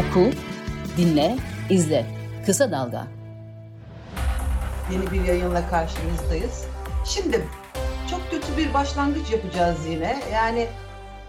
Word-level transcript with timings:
Oku, 0.00 0.30
dinle, 0.96 1.36
izle. 1.70 2.06
Kısa 2.46 2.70
Dalga. 2.70 3.06
Yeni 4.92 5.10
bir 5.10 5.24
yayınla 5.24 5.68
karşınızdayız. 5.68 6.64
Şimdi 7.04 7.48
çok 8.10 8.30
kötü 8.30 8.56
bir 8.56 8.74
başlangıç 8.74 9.30
yapacağız 9.30 9.86
yine. 9.86 10.22
Yani 10.32 10.68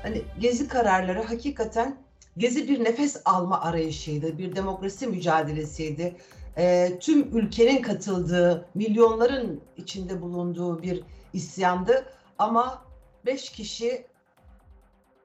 hani 0.03 0.21
gezi 0.39 0.67
kararları 0.67 1.23
hakikaten 1.23 1.97
gezi 2.37 2.67
bir 2.67 2.83
nefes 2.83 3.21
alma 3.25 3.61
arayışıydı, 3.61 4.37
bir 4.37 4.55
demokrasi 4.55 5.07
mücadelesiydi. 5.07 6.15
E, 6.57 6.91
tüm 6.99 7.37
ülkenin 7.37 7.81
katıldığı, 7.81 8.65
milyonların 8.73 9.61
içinde 9.77 10.21
bulunduğu 10.21 10.81
bir 10.81 11.03
isyandı. 11.33 12.05
Ama 12.39 12.81
beş 13.25 13.49
kişi 13.49 14.11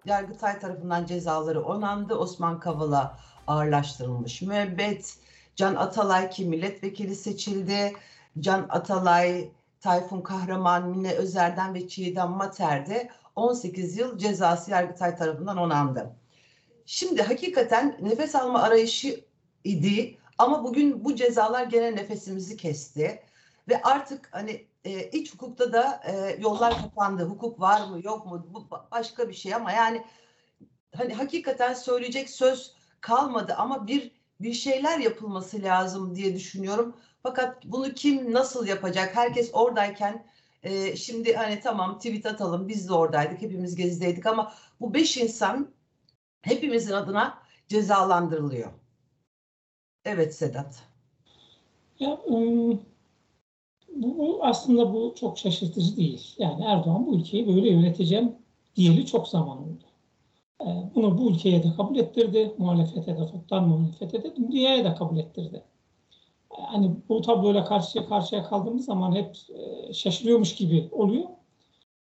Yargıtay 0.06 0.58
tarafından 0.58 1.06
cezaları 1.06 1.62
onandı. 1.62 2.14
Osman 2.14 2.60
Kavala 2.60 3.19
ağırlaştırılmış 3.46 4.42
müebbet. 4.42 5.14
Can 5.56 5.74
Atalay 5.74 6.30
ki 6.30 6.45
milletvekili 6.45 7.16
seçildi. 7.16 7.92
Can 8.41 8.66
Atalay, 8.69 9.50
Tayfun 9.80 10.20
Kahraman, 10.20 10.88
Mine 10.88 11.12
Özer'den 11.12 11.74
ve 11.74 11.88
Çiğdem 11.88 12.30
Mater'de 12.30 13.10
18 13.36 13.96
yıl 13.96 14.19
cezası 14.19 14.70
Yargıtay 14.70 15.16
tarafından 15.16 15.56
onandı. 15.56 16.16
Şimdi 16.86 17.22
hakikaten 17.22 17.98
nefes 18.02 18.34
alma 18.34 18.62
arayışı 18.62 19.24
idi 19.64 20.19
ama 20.38 20.64
bugün 20.64 21.05
bu 21.05 21.16
cezalar 21.16 21.64
gene 21.64 21.97
nefesimizi 21.97 22.56
kesti 22.56 23.22
ve 23.69 23.83
artık 23.83 24.28
hani 24.33 24.66
e, 24.84 25.10
iç 25.10 25.34
hukukta 25.34 25.72
da 25.72 26.02
e, 26.06 26.36
yollar 26.41 26.83
kapandı. 26.83 27.24
Hukuk 27.24 27.60
var 27.60 27.88
mı 27.88 28.00
yok 28.05 28.27
mu 28.27 28.47
bu 28.50 28.66
başka 28.91 29.28
bir 29.28 29.34
şey 29.34 29.55
ama 29.55 29.72
yani 29.72 30.05
hani 30.97 31.14
hakikaten 31.14 31.74
söyleyecek 31.74 32.30
söz 32.30 32.75
kalmadı 33.00 33.55
ama 33.58 33.86
bir 33.86 34.11
bir 34.41 34.52
şeyler 34.52 34.98
yapılması 34.98 35.62
lazım 35.62 36.14
diye 36.14 36.34
düşünüyorum. 36.34 36.97
Fakat 37.22 37.64
bunu 37.64 37.94
kim 37.94 38.33
nasıl 38.33 38.66
yapacak? 38.66 39.16
Herkes 39.16 39.50
oradayken 39.52 40.27
e, 40.62 40.97
şimdi 40.97 41.34
hani 41.34 41.61
tamam 41.61 41.98
tweet 41.98 42.27
atalım 42.27 42.69
biz 42.69 42.89
de 42.89 42.94
oradaydık 42.94 43.42
hepimiz 43.42 43.77
gezideydik 43.77 44.27
ama 44.27 44.52
bu 44.80 44.94
beş 44.94 45.17
insan 45.17 45.69
hepimizin 46.42 46.92
adına 46.92 47.39
cezalandırılıyor. 47.69 48.72
Evet 50.05 50.34
Sedat. 50.34 50.83
Ya, 52.00 52.19
um, 52.27 52.80
bu, 53.97 54.39
aslında 54.42 54.92
bu 54.94 55.14
çok 55.20 55.39
şaşırtıcı 55.39 55.97
değil. 55.97 56.34
Yani 56.39 56.64
Erdoğan 56.64 57.06
bu 57.06 57.17
ülkeyi 57.17 57.47
böyle 57.47 57.69
yöneteceğim 57.69 58.36
diyeli 58.77 59.06
çok 59.06 59.28
zaman 59.28 59.58
oldu. 59.58 59.84
Ee, 60.60 60.64
bunu 60.94 61.18
bu 61.18 61.30
ülkeye 61.30 61.62
de 61.62 61.68
kabul 61.76 61.96
ettirdi. 61.96 62.54
Muhalefete 62.58 63.18
de, 63.18 63.26
toptan 63.26 63.68
muhalefete 63.68 64.22
de, 64.22 64.36
dünyaya 64.36 64.84
da 64.84 64.94
kabul 64.94 65.18
ettirdi. 65.18 65.62
Hani 66.50 66.96
bu 67.08 67.22
tabloyla 67.22 67.64
karşıya 67.64 68.06
karşıya 68.06 68.44
kaldığımız 68.44 68.84
zaman 68.84 69.14
hep 69.14 69.36
e, 69.54 69.92
şaşırıyormuş 69.92 70.54
gibi 70.54 70.88
oluyor. 70.92 71.24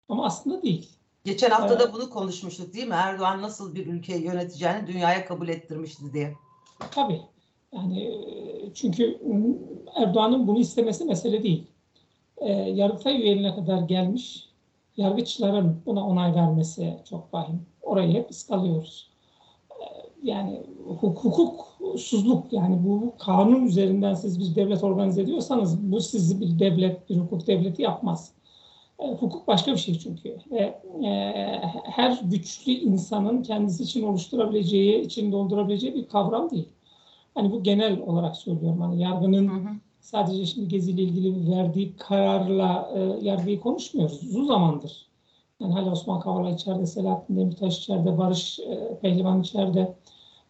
Ama 0.09 0.25
aslında 0.27 0.63
değil. 0.63 0.91
Geçen 1.25 1.51
hafta 1.51 1.81
da 1.81 1.93
bunu 1.93 2.11
konuşmuştuk 2.11 2.75
değil 2.75 2.89
mi? 2.89 2.95
Erdoğan 2.95 3.43
nasıl 3.43 3.75
bir 3.75 3.87
ülkeyi 3.87 4.25
yöneteceğini 4.25 4.87
dünyaya 4.87 5.25
kabul 5.25 5.49
ettirmişti 5.49 6.13
diye. 6.13 6.35
Tabii. 6.91 7.21
Yani 7.73 8.03
e, 8.03 8.75
çünkü 8.75 9.21
Erdoğan'ın 9.95 10.47
bunu 10.47 10.59
istemesi 10.59 11.05
mesele 11.05 11.43
değil. 11.43 11.67
E, 12.37 12.53
Yargıtay 12.53 13.23
üyeliğine 13.23 13.55
kadar 13.55 13.83
gelmiş 13.83 14.48
yargıçların 14.99 15.77
buna 15.87 16.07
onay 16.07 16.35
vermesi 16.35 16.97
çok 17.09 17.35
vahim. 17.35 17.67
Orayı 17.83 18.13
hep 18.13 18.31
ıskalıyoruz. 18.31 19.11
E, 19.71 19.85
yani 20.23 20.63
hukuksuzluk 21.01 22.53
yani 22.53 22.85
bu 22.85 23.13
kanun 23.19 23.67
üzerinden 23.67 24.15
siz 24.15 24.41
bir 24.41 24.55
devlet 24.55 24.85
organize 24.85 25.23
ediyorsanız 25.23 25.93
bu 25.93 26.01
sizi 26.01 26.41
bir 26.41 26.59
devlet, 26.59 27.11
bir 27.11 27.17
hukuk 27.17 27.47
devleti 27.47 27.83
yapmaz. 27.83 28.33
E, 28.99 29.13
hukuk 29.13 29.49
başka 29.49 29.73
bir 29.73 29.79
şey 29.79 29.99
çünkü. 29.99 30.37
Ve 30.51 30.81
e, 31.05 31.13
her 31.85 32.21
güçlü 32.25 32.73
insanın 32.73 33.43
kendisi 33.43 33.83
için 33.83 34.03
oluşturabileceği, 34.03 35.01
için 35.01 35.33
doldurabileceği 35.33 35.95
bir 35.95 36.09
kavram 36.09 36.51
değil. 36.51 36.69
Hani 37.35 37.53
bu 37.53 37.63
genel 37.63 38.01
olarak 38.01 38.37
söylüyorum. 38.37 38.81
Hani 38.81 39.03
yargının 39.03 39.49
hı 39.49 39.69
hı. 39.69 39.75
Sadece 40.01 40.47
şimdi 40.47 40.69
Gezi 40.69 40.91
ile 40.91 41.03
ilgili 41.03 41.57
verdiği 41.57 41.97
kararla 41.97 42.91
e, 42.95 43.27
yargıyı 43.27 43.61
konuşmuyoruz. 43.61 44.23
Uzun 44.23 44.45
zamandır. 44.45 45.07
Yani 45.61 45.73
hala 45.73 45.93
Osman 45.93 46.21
Kavala 46.21 46.51
içeride, 46.51 46.87
Selahattin 46.87 47.37
Demirtaş 47.37 47.79
içeride, 47.79 48.19
Barış 48.19 48.59
e, 48.59 48.99
Pehlivan 49.03 49.41
içeride, 49.41 49.95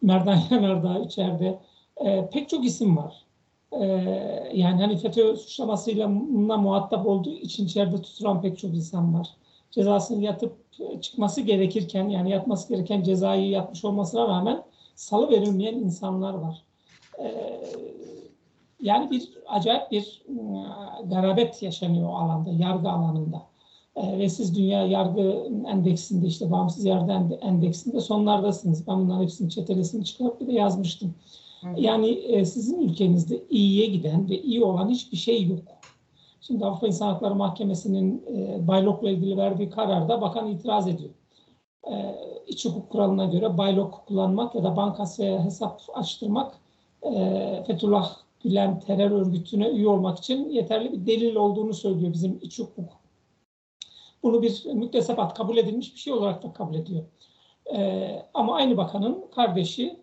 Merdan 0.01 0.39
Yanardağ 0.51 0.99
içeride. 0.99 1.59
E, 1.97 2.29
pek 2.29 2.49
çok 2.49 2.65
isim 2.65 2.97
var. 2.97 3.25
E, 3.71 3.85
yani 4.53 4.81
hani 4.81 4.97
FETÖ 4.97 5.35
suçlamasıyla 5.35 6.07
muhatap 6.07 7.07
olduğu 7.07 7.33
için 7.33 7.65
içeride 7.65 8.01
tutulan 8.01 8.41
pek 8.41 8.57
çok 8.57 8.75
insan 8.75 9.13
var. 9.13 9.27
Cezasını 9.71 10.23
yatıp 10.23 10.53
çıkması 11.01 11.41
gerekirken 11.41 12.09
yani 12.09 12.31
yatması 12.31 12.73
gereken 12.73 13.03
cezayı 13.03 13.49
yatmış 13.49 13.85
olmasına 13.85 14.27
rağmen 14.27 14.63
salı 14.95 15.29
verilmeyen 15.29 15.73
insanlar 15.73 16.33
var. 16.33 16.63
Ee, 17.19 17.61
yani 18.81 19.11
bir 19.11 19.29
acayip 19.47 19.91
bir 19.91 20.21
ıı, 20.29 21.09
garabet 21.09 21.63
yaşanıyor 21.63 22.09
o 22.09 22.15
alanda, 22.15 22.49
yargı 22.49 22.89
alanında. 22.89 23.49
Ve 23.97 24.29
siz 24.29 24.57
dünya 24.57 24.85
yargı 24.85 25.21
endeksinde 25.67 26.27
işte 26.27 26.51
bağımsız 26.51 26.85
yargı 26.85 27.11
endeksinde 27.41 27.99
sonlardasınız. 28.01 28.87
Ben 28.87 28.99
bunların 28.99 29.23
hepsini 29.23 29.49
çetelesini 29.49 30.05
çıkarıp 30.05 30.41
bir 30.41 30.47
de 30.47 30.53
yazmıştım. 30.53 31.13
Yani 31.75 32.09
e, 32.09 32.45
sizin 32.45 32.81
ülkenizde 32.81 33.43
iyiye 33.49 33.85
giden 33.85 34.29
ve 34.29 34.41
iyi 34.41 34.63
olan 34.63 34.89
hiçbir 34.89 35.17
şey 35.17 35.47
yok. 35.47 35.59
Şimdi 36.41 36.65
Avrupa 36.65 36.87
İnsan 36.87 37.07
Hakları 37.07 37.35
Mahkemesi'nin 37.35 38.23
e, 38.27 38.67
Baylok'la 38.67 39.09
ilgili 39.09 39.37
verdiği 39.37 39.69
kararda 39.69 40.21
bakan 40.21 40.47
itiraz 40.47 40.87
ediyor. 40.87 41.09
E, 41.91 42.15
iç 42.47 42.65
hukuk 42.65 42.89
kuralına 42.89 43.25
göre 43.25 43.57
Baylok 43.57 44.03
kullanmak 44.07 44.55
ya 44.55 44.63
da 44.63 44.77
bankasya 44.77 45.45
hesap 45.45 45.81
açtırmak 45.93 46.53
e, 47.03 47.63
Fethullah 47.67 48.15
Gülen 48.43 48.79
terör 48.79 49.11
örgütüne 49.11 49.69
üye 49.69 49.87
olmak 49.87 50.17
için 50.17 50.49
yeterli 50.49 50.91
bir 50.91 51.05
delil 51.05 51.35
olduğunu 51.35 51.73
söylüyor 51.73 52.13
bizim 52.13 52.39
iç 52.41 52.59
hukuk. 52.59 52.89
Bunu 54.23 54.41
bir 54.41 54.65
müktesebat 54.73 55.33
kabul 55.33 55.57
edilmiş 55.57 55.93
bir 55.93 55.99
şey 55.99 56.13
olarak 56.13 56.43
da 56.43 56.53
kabul 56.53 56.75
ediyor. 56.75 57.03
E, 57.73 58.09
ama 58.33 58.55
aynı 58.55 58.77
bakanın 58.77 59.25
kardeşi 59.35 59.99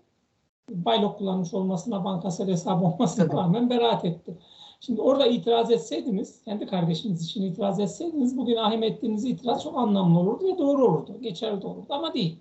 baylok 0.70 1.18
kullanmış 1.18 1.54
olmasına, 1.54 2.04
bankasal 2.04 2.48
hesabı 2.48 2.84
olmasına 2.84 3.32
rağmen 3.38 3.70
beraat 3.70 4.04
etti. 4.04 4.38
Şimdi 4.80 5.00
orada 5.00 5.26
itiraz 5.26 5.70
etseydiniz, 5.70 6.42
kendi 6.44 6.66
kardeşiniz 6.66 7.24
için 7.24 7.42
itiraz 7.42 7.80
etseydiniz 7.80 8.36
bugün 8.36 8.56
ahim 8.56 8.82
ettiğiniz 8.82 9.24
itiraz 9.24 9.62
çok 9.62 9.78
anlamlı 9.78 10.18
olurdu 10.18 10.44
ve 10.44 10.58
doğru 10.58 10.86
olurdu, 10.86 11.16
geçerli 11.20 11.66
olurdu 11.66 11.86
ama 11.88 12.14
değil. 12.14 12.38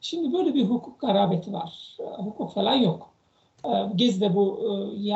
Şimdi 0.00 0.32
böyle 0.32 0.54
bir 0.54 0.64
hukuk 0.64 1.00
garabeti 1.00 1.52
var. 1.52 1.96
Hukuk 2.16 2.52
falan 2.52 2.74
yok. 2.74 3.10
Gezi'de 3.96 4.34
bu 4.34 4.60
e, 4.62 5.08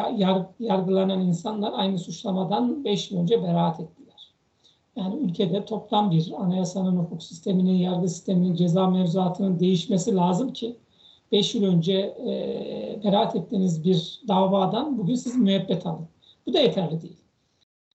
yargılanan 0.60 1.20
insanlar 1.20 1.72
aynı 1.76 1.98
suçlamadan 1.98 2.84
5 2.84 3.10
yıl 3.10 3.18
önce 3.18 3.42
beraat 3.42 3.80
ettiler. 3.80 4.32
Yani 4.96 5.16
ülkede 5.16 5.64
toplam 5.64 6.10
bir 6.10 6.32
anayasanın, 6.38 6.96
hukuk 6.96 7.22
sisteminin, 7.22 7.76
yargı 7.76 8.08
sisteminin, 8.08 8.54
ceza 8.54 8.90
mevzuatının 8.90 9.60
değişmesi 9.60 10.14
lazım 10.14 10.52
ki 10.52 10.76
5 11.32 11.54
yıl 11.54 11.64
önce 11.64 11.92
e, 12.26 13.00
beraat 13.04 13.36
ettiğiniz 13.36 13.84
bir 13.84 14.20
davadan 14.28 14.98
bugün 14.98 15.14
siz 15.14 15.36
müebbet 15.36 15.86
alın. 15.86 16.08
Bu 16.46 16.52
da 16.52 16.60
yeterli 16.60 17.02
değil. 17.02 17.16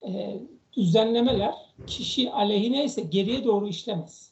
E, 0.07 0.39
düzenlemeler 0.73 1.53
kişi 1.87 2.31
aleyhine 2.31 2.85
ise 2.85 3.01
geriye 3.01 3.43
doğru 3.43 3.67
işlemez. 3.67 4.31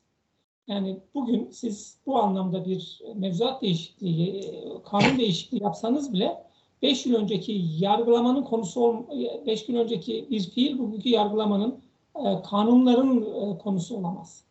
Yani 0.67 0.99
bugün 1.13 1.49
siz 1.49 1.97
bu 2.05 2.17
anlamda 2.17 2.65
bir 2.65 3.01
mevzuat 3.15 3.61
değişikliği, 3.61 4.53
kanun 4.85 5.17
değişikliği 5.17 5.63
yapsanız 5.63 6.13
bile 6.13 6.47
5 6.81 7.05
yıl 7.05 7.15
önceki 7.15 7.65
yargılamanın 7.79 8.43
konusu 8.43 9.05
5 9.45 9.69
yıl 9.69 9.75
önceki 9.75 10.27
bir 10.29 10.49
fiil 10.49 10.79
bugünkü 10.79 11.09
yargılamanın 11.09 11.79
e, 12.15 12.41
kanunların 12.49 13.21
e, 13.21 13.57
konusu 13.57 13.97
olamaz. 13.97 14.43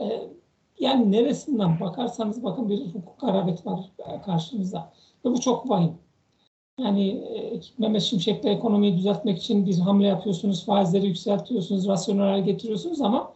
E, 0.00 0.28
yani 0.78 1.12
neresinden 1.12 1.80
bakarsanız 1.80 2.44
bakın 2.44 2.68
bir 2.68 2.86
hukuk 2.86 3.20
garabet 3.20 3.66
var 3.66 3.92
karşınızda. 4.24 4.92
Ve 5.24 5.30
bu 5.30 5.40
çok 5.40 5.70
vahim. 5.70 5.98
Yani 6.80 7.24
Mehmet 7.78 8.02
Şimşek'le 8.02 8.44
ekonomiyi 8.44 8.96
düzeltmek 8.96 9.38
için 9.38 9.66
bir 9.66 9.78
hamle 9.78 10.06
yapıyorsunuz, 10.06 10.64
faizleri 10.64 11.06
yükseltiyorsunuz, 11.06 11.88
rasyonel 11.88 12.44
getiriyorsunuz 12.44 13.00
ama 13.00 13.32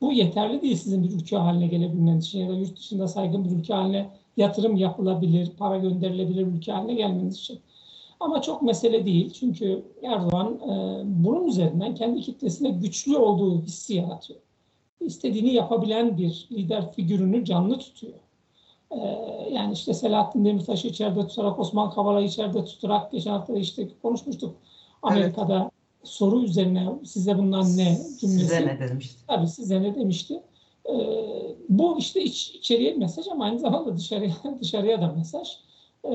bu 0.00 0.12
yeterli 0.12 0.62
değil 0.62 0.76
sizin 0.76 1.02
bir 1.04 1.10
ülke 1.10 1.36
haline 1.36 1.66
gelebilmeniz 1.66 2.26
için 2.26 2.38
ya 2.38 2.48
da 2.48 2.52
yurt 2.52 2.78
dışında 2.78 3.08
saygın 3.08 3.44
bir 3.44 3.50
ülke 3.50 3.74
haline 3.74 4.10
yatırım 4.36 4.76
yapılabilir, 4.76 5.50
para 5.58 5.78
gönderilebilir 5.78 6.46
ülke 6.46 6.72
haline 6.72 6.94
gelmeniz 6.94 7.36
için. 7.36 7.60
Ama 8.20 8.42
çok 8.42 8.62
mesele 8.62 9.06
değil 9.06 9.30
çünkü 9.30 9.82
Erdoğan 10.02 10.54
e, 10.54 11.02
bunun 11.04 11.46
üzerinden 11.46 11.94
kendi 11.94 12.20
kitlesine 12.20 12.70
güçlü 12.70 13.16
olduğu 13.16 13.62
hissi 13.62 13.94
yaratıyor. 13.94 14.40
İstediğini 15.00 15.52
yapabilen 15.52 16.18
bir 16.18 16.48
lider 16.52 16.92
figürünü 16.92 17.44
canlı 17.44 17.78
tutuyor. 17.78 18.14
E, 18.90 18.98
yani 19.52 19.72
işte 19.72 19.94
Selahattin 19.94 20.44
Demirtaş'ı 20.44 20.88
içeride 20.88 21.26
tutarak, 21.26 21.58
Osman 21.58 21.90
Kavala'yı 21.90 22.26
içeride 22.26 22.64
tutarak 22.64 23.12
geçen 23.12 23.30
hafta 23.30 23.58
işte 23.58 23.88
konuşmuştuk. 24.02 24.54
Amerika'da. 25.02 25.70
Soru 26.04 26.42
üzerine 26.42 26.88
size 27.04 27.38
bundan 27.38 27.76
ne 27.76 27.98
cümlesi. 28.20 28.38
Size 28.38 28.66
ne 28.66 28.80
demişti? 28.80 29.22
Tabii 29.26 29.48
size 29.48 29.82
ne 29.82 29.94
demişti. 29.94 30.42
E, 30.88 30.94
bu 31.68 31.98
işte 31.98 32.22
iç, 32.22 32.50
içeriye 32.54 32.94
mesaj 32.94 33.28
ama 33.28 33.44
aynı 33.44 33.58
zamanda 33.58 33.96
dışarıya 33.96 34.34
dışarıya 34.60 35.00
da 35.00 35.12
mesaj. 35.12 35.48
E, 36.04 36.12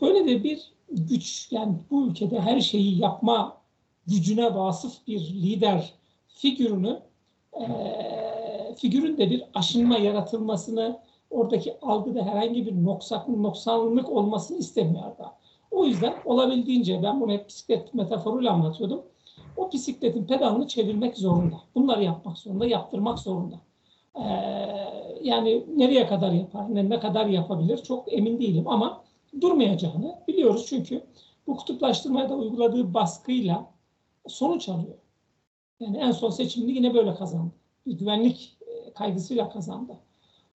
böyle 0.00 0.26
de 0.26 0.44
bir 0.44 0.72
güç 0.90 1.48
yani 1.50 1.74
bu 1.90 2.06
ülkede 2.06 2.40
her 2.40 2.60
şeyi 2.60 2.98
yapma 2.98 3.56
gücüne 4.06 4.54
vasıf 4.54 5.06
bir 5.06 5.20
lider 5.20 5.92
figürünü 6.28 7.00
e, 7.60 7.64
figürün 8.76 9.18
de 9.18 9.30
bir 9.30 9.44
aşınma 9.54 9.98
yaratılmasını 9.98 10.98
oradaki 11.30 11.80
algıda 11.82 12.22
herhangi 12.22 12.66
bir 12.66 12.84
noksan, 12.84 13.42
noksanlık 13.42 14.08
olmasını 14.08 14.58
istemiyor 14.58 15.18
da. 15.18 15.36
O 15.70 15.84
yüzden 15.84 16.14
olabildiğince 16.24 17.02
ben 17.02 17.20
bunu 17.20 17.32
hep 17.32 17.48
bisiklet 17.48 17.94
metaforuyla 17.94 18.52
anlatıyordum. 18.52 19.02
O 19.56 19.72
bisikletin 19.72 20.26
pedalını 20.26 20.68
çevirmek 20.68 21.16
zorunda. 21.16 21.60
Bunları 21.74 22.04
yapmak 22.04 22.38
zorunda, 22.38 22.66
yaptırmak 22.66 23.18
zorunda. 23.18 23.60
Ee, 24.16 24.22
yani 25.22 25.64
nereye 25.76 26.06
kadar 26.06 26.32
yapar, 26.32 26.74
ne, 26.74 26.90
ne 26.90 27.00
kadar 27.00 27.26
yapabilir 27.26 27.76
çok 27.76 28.12
emin 28.12 28.40
değilim 28.40 28.68
ama 28.68 29.04
durmayacağını 29.40 30.18
biliyoruz 30.28 30.66
çünkü 30.68 31.02
bu 31.46 31.56
kutuplaştırmaya 31.56 32.28
da 32.28 32.34
uyguladığı 32.34 32.94
baskıyla 32.94 33.70
sonuç 34.26 34.68
alıyor. 34.68 34.94
Yani 35.80 35.96
en 35.96 36.10
son 36.10 36.30
seçimini 36.30 36.72
yine 36.72 36.94
böyle 36.94 37.14
kazandı. 37.14 37.52
Güvenlik 37.86 38.56
e, 38.66 38.92
kaygısıyla 38.92 39.48
kazandı. 39.48 39.92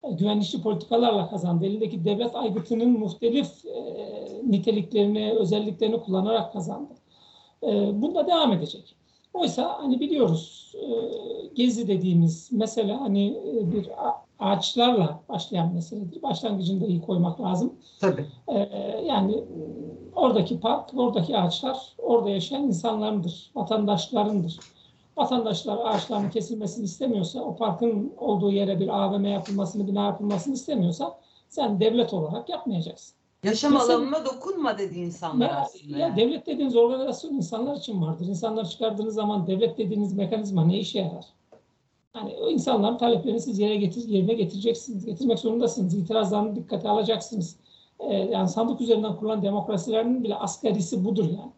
E, 0.03 0.13
güvenlikçi 0.13 0.63
politikalarla 0.63 1.31
kazandı. 1.31 1.67
Elindeki 1.67 2.05
devlet 2.05 2.35
aygıtının 2.35 2.91
muhtelif 2.91 3.65
e, 3.67 4.02
niteliklerini, 4.47 5.33
özelliklerini 5.39 6.01
kullanarak 6.01 6.53
kazandı. 6.53 6.93
E, 7.63 8.03
bunda 8.03 8.27
devam 8.27 8.53
edecek. 8.53 8.97
Oysa 9.35 9.79
hani 9.79 10.01
biliyoruz 10.01 10.73
e, 10.75 10.87
gezi 11.55 11.89
dediğimiz 11.89 12.53
mesele 12.53 12.93
hani 12.93 13.29
e, 13.29 13.73
bir 13.73 13.89
ağaçlarla 14.39 15.21
başlayan 15.29 15.75
meseledir. 15.75 16.23
Başlangıcında 16.23 16.87
iyi 16.87 17.01
koymak 17.01 17.41
lazım. 17.41 17.73
Tabii. 18.01 18.27
E, 18.49 18.59
yani 19.07 19.45
oradaki 20.17 20.61
park, 20.61 20.91
oradaki 20.97 21.39
ağaçlar 21.39 21.95
orada 21.99 22.31
yaşayan 22.31 22.63
insanlarındır, 22.63 23.51
vatandaşlarındır. 23.55 24.59
Vatandaşlar 25.17 25.79
ağaçların 25.85 26.31
kesilmesini 26.31 26.85
istemiyorsa, 26.85 27.41
o 27.41 27.57
parkın 27.57 28.13
olduğu 28.19 28.51
yere 28.51 28.81
bir 28.81 28.89
AVM 28.89 29.25
yapılmasını, 29.25 29.87
bina 29.87 30.05
yapılmasını 30.05 30.55
istemiyorsa 30.55 31.19
sen 31.49 31.81
devlet 31.81 32.15
olarak 32.15 32.49
yapmayacaksın. 32.49 33.15
Yaşam 33.45 33.73
Mesela, 33.73 33.99
alanına 33.99 34.25
dokunma 34.25 34.79
dedi 34.79 34.99
insanlar 34.99 35.51
ya, 35.51 35.61
aslında. 35.61 35.99
Ya 35.99 36.17
devlet 36.17 36.47
dediğiniz 36.47 36.77
organizasyon 36.77 37.33
insanlar 37.33 37.77
için 37.77 38.03
vardır. 38.03 38.27
İnsanlar 38.27 38.69
çıkardığınız 38.69 39.15
zaman 39.15 39.47
devlet 39.47 39.79
dediğiniz 39.79 40.13
mekanizma 40.13 40.65
ne 40.65 40.79
işe 40.79 40.99
yarar? 40.99 41.25
Yani 42.17 42.35
o 42.41 42.51
insanların 42.51 42.99
taleplerini 42.99 43.41
siz 43.41 43.59
yere 43.59 43.77
getir, 43.77 44.09
yerine 44.09 44.35
getireceksiniz, 44.35 45.07
getirmek 45.07 45.39
zorundasınız. 45.39 45.95
İtirazlarını 45.95 46.57
dikkate 46.57 46.89
alacaksınız. 46.89 47.57
Ee, 48.01 48.15
yani 48.15 48.49
sandık 48.49 48.81
üzerinden 48.81 49.17
kurulan 49.17 49.43
demokrasilerin 49.43 50.25
bile 50.25 50.35
asgarisi 50.35 51.05
budur 51.05 51.25
yani. 51.25 51.53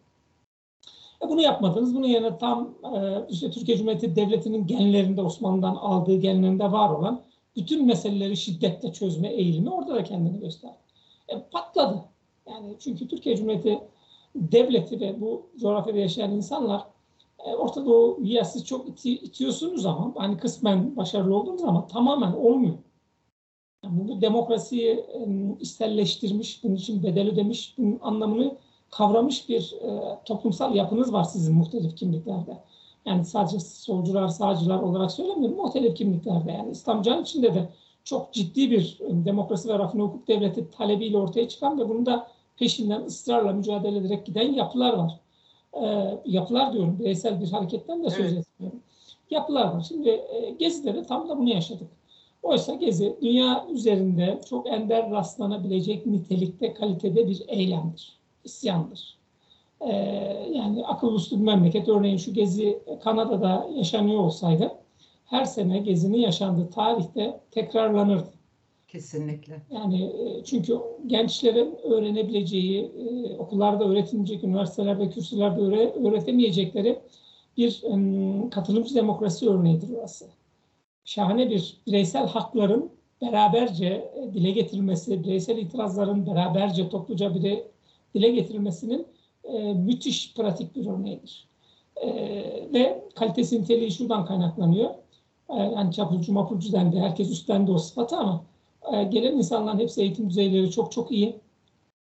E 1.25 1.29
bunu 1.29 1.41
yapmadınız. 1.41 1.95
Bunun 1.95 2.07
yerine 2.07 2.37
tam 2.37 2.73
e, 2.95 3.25
işte 3.29 3.51
Türkiye 3.51 3.77
Cumhuriyeti 3.77 4.15
Devleti'nin 4.15 4.67
genlerinde 4.67 5.21
Osmanlı'dan 5.21 5.75
aldığı 5.75 6.15
genlerinde 6.15 6.71
var 6.71 6.89
olan 6.89 7.21
bütün 7.55 7.85
meseleleri 7.85 8.37
şiddetle 8.37 8.93
çözme 8.93 9.27
eğilimi 9.27 9.69
orada 9.69 9.95
da 9.95 10.03
kendini 10.03 10.39
gösterdi. 10.39 10.84
E, 11.29 11.41
patladı. 11.51 12.05
Yani 12.47 12.75
çünkü 12.79 13.07
Türkiye 13.07 13.37
Cumhuriyeti 13.37 13.79
Devleti 14.35 14.99
ve 14.99 15.21
bu 15.21 15.49
coğrafyada 15.57 15.97
yaşayan 15.97 16.31
insanlar 16.31 16.83
e, 17.45 17.55
Orta 17.55 17.85
Doğu'ya 17.85 18.45
siz 18.45 18.65
çok 18.65 18.89
iti, 18.89 19.11
itiyorsunuz 19.11 19.85
ama 19.85 20.13
hani 20.15 20.37
kısmen 20.37 20.97
başarılı 20.97 21.35
olduğunuz 21.35 21.63
ama 21.63 21.87
tamamen 21.87 22.31
olmuyor. 22.33 22.77
Yani 23.83 24.07
bu 24.07 24.21
demokrasiyi 24.21 24.91
e, 24.91 25.27
isterleştirmiş, 25.59 26.63
bunun 26.63 26.75
için 26.75 27.03
bedel 27.03 27.27
ödemiş, 27.27 27.75
bunun 27.77 27.99
anlamını 28.01 28.57
kavramış 28.91 29.49
bir 29.49 29.75
e, 29.81 30.19
toplumsal 30.25 30.75
yapınız 30.75 31.13
var 31.13 31.23
sizin 31.23 31.55
muhtelif 31.55 31.95
kimliklerde. 31.95 32.63
Yani 33.05 33.25
sadece 33.25 33.59
solcular, 33.59 34.27
sağcılar 34.27 34.79
olarak 34.79 35.11
söylemiyorum, 35.11 35.57
muhtelif 35.57 35.95
kimliklerde. 35.95 36.51
Yani 36.51 36.71
İslamcıların 36.71 37.23
içinde 37.23 37.53
de 37.53 37.69
çok 38.05 38.33
ciddi 38.33 38.71
bir 38.71 38.97
demokrasi 39.09 39.69
ve 39.69 39.79
rafine 39.79 40.01
hukuk 40.01 40.27
devleti 40.27 40.71
talebiyle 40.71 41.17
ortaya 41.17 41.47
çıkan 41.47 41.79
ve 41.79 41.89
bunu 41.89 42.05
da 42.05 42.27
peşinden 42.57 43.01
ısrarla 43.01 43.53
mücadele 43.53 43.97
ederek 43.97 44.25
giden 44.25 44.53
yapılar 44.53 44.93
var. 44.93 45.19
E, 45.73 46.17
yapılar 46.25 46.73
diyorum, 46.73 46.99
bireysel 46.99 47.41
bir 47.41 47.51
hareketten 47.51 48.03
de 48.03 48.09
söz 48.09 48.33
evet. 48.33 48.37
etmiyorum. 48.37 48.79
Yapılar 49.31 49.73
var. 49.73 49.85
Şimdi 49.87 50.09
e, 50.09 50.55
Gezi'de 50.59 50.93
de 50.93 51.03
tam 51.03 51.29
da 51.29 51.37
bunu 51.37 51.49
yaşadık. 51.49 51.87
Oysa 52.43 52.73
Gezi 52.73 53.15
dünya 53.21 53.65
üzerinde 53.71 54.41
çok 54.49 54.67
ender 54.67 55.11
rastlanabilecek 55.11 56.05
nitelikte, 56.05 56.73
kalitede 56.73 57.27
bir 57.27 57.43
eylemdir 57.47 58.19
isyandır. 58.43 59.17
Ee, 59.81 59.91
yani 60.53 60.85
akıl 60.85 61.13
uslu 61.13 61.39
bir 61.39 61.43
memleket. 61.43 61.89
Örneğin 61.89 62.17
şu 62.17 62.33
gezi 62.33 62.79
Kanada'da 63.03 63.67
yaşanıyor 63.75 64.19
olsaydı 64.19 64.71
her 65.25 65.45
sene 65.45 65.79
gezinin 65.79 66.17
yaşandığı 66.17 66.69
tarihte 66.69 67.39
tekrarlanırdı. 67.51 68.35
Kesinlikle. 68.95 69.61
Yani 69.69 70.03
e, 70.03 70.43
çünkü 70.43 70.79
gençlerin 71.07 71.75
öğrenebileceği, 71.83 72.83
e, 72.83 73.37
okullarda 73.37 73.85
öğretilecek, 73.85 74.43
üniversitelerde, 74.43 75.09
kürsülerde 75.09 75.61
öğretemeyecekleri 76.07 76.99
bir 77.57 77.81
katılımcı 78.51 78.95
demokrasi 78.95 79.49
örneğidir 79.49 79.89
orası. 79.93 80.25
Şahane 81.05 81.49
bir 81.49 81.77
bireysel 81.87 82.27
hakların 82.27 82.89
beraberce 83.21 83.85
e, 83.85 84.33
dile 84.33 84.51
getirilmesi, 84.51 85.23
bireysel 85.23 85.57
itirazların 85.57 86.25
beraberce 86.25 86.89
topluca 86.89 87.35
bir 87.35 87.59
dile 88.13 88.29
getirilmesinin 88.29 89.07
müthiş 89.75 90.33
pratik 90.33 90.75
bir 90.75 90.85
örneğidir. 90.85 91.47
Ve 92.73 93.03
kalitesi 93.15 93.61
niteliği 93.61 93.91
şuradan 93.91 94.25
kaynaklanıyor. 94.25 94.89
E, 95.49 95.55
yani 95.55 95.93
çapulcu 95.93 96.33
mapulcu 96.33 96.71
dendi, 96.71 96.99
herkes 96.99 97.31
üstlendi 97.31 97.71
o 97.71 97.77
sıfatı 97.77 98.17
ama 98.17 98.43
e, 98.93 99.03
gelen 99.03 99.37
insanların 99.37 99.79
hepsi 99.79 100.01
eğitim 100.01 100.29
düzeyleri 100.29 100.71
çok 100.71 100.91
çok 100.91 101.11
iyi. 101.11 101.35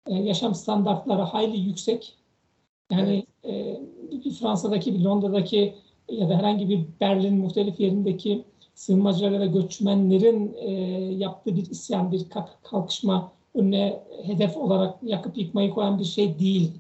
E, 0.07 0.15
yaşam 0.15 0.55
standartları 0.55 1.23
hayli 1.23 1.59
yüksek. 1.59 2.17
Yani 2.91 3.27
bir 4.25 4.31
Fransa'daki, 4.31 4.95
bir 4.95 5.01
Londra'daki 5.01 5.75
ya 6.09 6.29
da 6.29 6.39
herhangi 6.39 6.69
bir 6.69 6.87
Berlin 7.01 7.39
muhtelif 7.39 7.81
yerindeki 7.81 8.45
sığınmacılara 8.75 9.41
ve 9.41 9.47
göçmenlerin 9.47 10.57
yaptığı 11.19 11.57
bir 11.57 11.71
isyan, 11.71 12.13
bir 12.13 12.27
kalkışma 12.63 13.33
önüne 13.55 14.03
hedef 14.23 14.57
olarak 14.57 15.03
yakıp 15.03 15.39
yıkmayı 15.39 15.71
koyan 15.71 15.99
bir 15.99 16.05
şey 16.05 16.39
değil. 16.39 16.73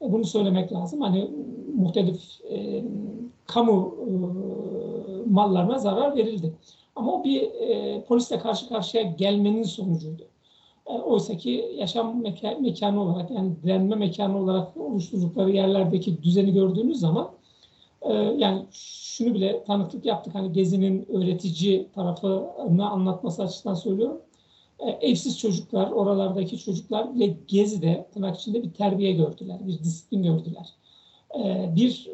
Bunu 0.00 0.24
söylemek 0.24 0.72
lazım. 0.72 1.00
Hani 1.00 1.30
muhtelif 1.74 2.40
e, 2.50 2.84
kamu 3.46 3.94
e, 4.00 4.10
mallarına 5.30 5.78
zarar 5.78 6.16
verildi. 6.16 6.54
Ama 6.96 7.12
o 7.12 7.24
bir 7.24 7.42
e, 7.42 8.02
polisle 8.04 8.38
karşı 8.38 8.68
karşıya 8.68 9.02
gelmenin 9.02 9.62
sonucuydu. 9.62 10.22
E, 10.86 10.92
Oysa 10.92 11.36
ki 11.36 11.74
yaşam 11.76 12.22
meka 12.22 12.56
mekanı 12.60 13.02
olarak 13.02 13.30
yani 13.30 13.52
direnme 13.62 13.96
mekanı 13.96 14.38
olarak 14.38 14.76
oluşturdukları 14.76 15.50
yerlerdeki 15.50 16.22
düzeni 16.22 16.52
gördüğümüz 16.52 17.00
zaman 17.00 17.30
e, 18.02 18.12
yani 18.12 18.66
şunu 18.70 19.34
bile 19.34 19.64
tanıklık 19.64 20.04
yaptık. 20.04 20.34
Hani 20.34 20.52
Gezi'nin 20.52 21.06
öğretici 21.12 21.88
tarafını 21.94 22.90
anlatması 22.90 23.42
açısından 23.42 23.74
söylüyorum. 23.74 24.20
E, 24.78 24.90
evsiz 24.90 25.38
çocuklar, 25.38 25.90
oralardaki 25.90 26.58
çocuklar 26.58 27.20
ve 27.20 27.36
Gezi'de 27.46 28.06
tırnak 28.14 28.38
içinde 28.38 28.62
bir 28.62 28.72
terbiye 28.72 29.12
gördüler, 29.12 29.66
bir 29.66 29.78
disiplin 29.78 30.22
gördüler. 30.22 30.77
E, 31.34 31.72
bir 31.76 32.10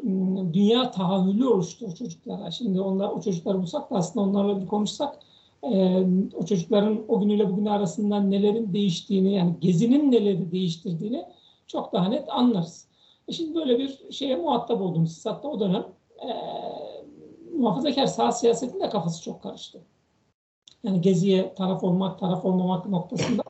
dünya 0.53 0.91
tahammülü 0.91 1.47
oluştu 1.47 1.85
o 1.91 1.93
çocuklara. 1.93 2.51
Şimdi 2.51 2.81
onlar, 2.81 3.09
o 3.09 3.21
çocukları 3.21 3.61
bulsak 3.61 3.91
da 3.91 3.95
aslında 3.95 4.25
onlarla 4.25 4.61
bir 4.61 4.67
konuşsak 4.67 5.19
e, 5.63 6.03
o 6.37 6.45
çocukların 6.45 7.01
o 7.07 7.19
günüyle 7.19 7.51
bugün 7.51 7.65
arasından 7.65 8.31
nelerin 8.31 8.73
değiştiğini 8.73 9.33
yani 9.33 9.55
Gezi'nin 9.61 10.11
neleri 10.11 10.51
değiştirdiğini 10.51 11.25
çok 11.67 11.93
daha 11.93 12.09
net 12.09 12.29
anlarız. 12.29 12.87
E 13.27 13.31
şimdi 13.31 13.55
böyle 13.55 13.79
bir 13.79 14.11
şeye 14.11 14.35
muhatap 14.35 14.81
oldunuz. 14.81 15.25
Hatta 15.25 15.47
o 15.47 15.59
dönem 15.59 15.85
e, 16.19 16.29
muhafazakar 17.57 18.05
sağ 18.05 18.31
siyasetin 18.31 18.79
de 18.79 18.89
kafası 18.89 19.23
çok 19.23 19.43
karıştı. 19.43 19.81
Yani 20.83 21.01
Gezi'ye 21.01 21.53
taraf 21.53 21.83
olmak, 21.83 22.19
taraf 22.19 22.45
olmamak 22.45 22.85
noktasında 22.85 23.43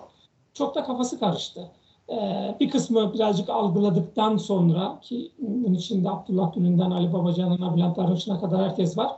çok 0.54 0.76
da 0.76 0.84
kafası 0.84 1.20
karıştı. 1.20 1.72
Ee, 2.10 2.56
bir 2.60 2.70
kısmı 2.70 3.14
birazcık 3.14 3.50
algıladıktan 3.50 4.38
sonra 4.38 5.00
ki 5.02 5.32
bunun 5.40 5.74
içinde 5.74 6.10
Abdullah 6.10 6.54
Gül'ünden 6.54 6.92
Ali 6.92 7.14
Babacan'ına, 7.14 7.76
Bülent 7.76 8.00
Arınç'ına 8.00 8.40
kadar 8.40 8.70
herkes 8.70 8.98
var. 8.98 9.12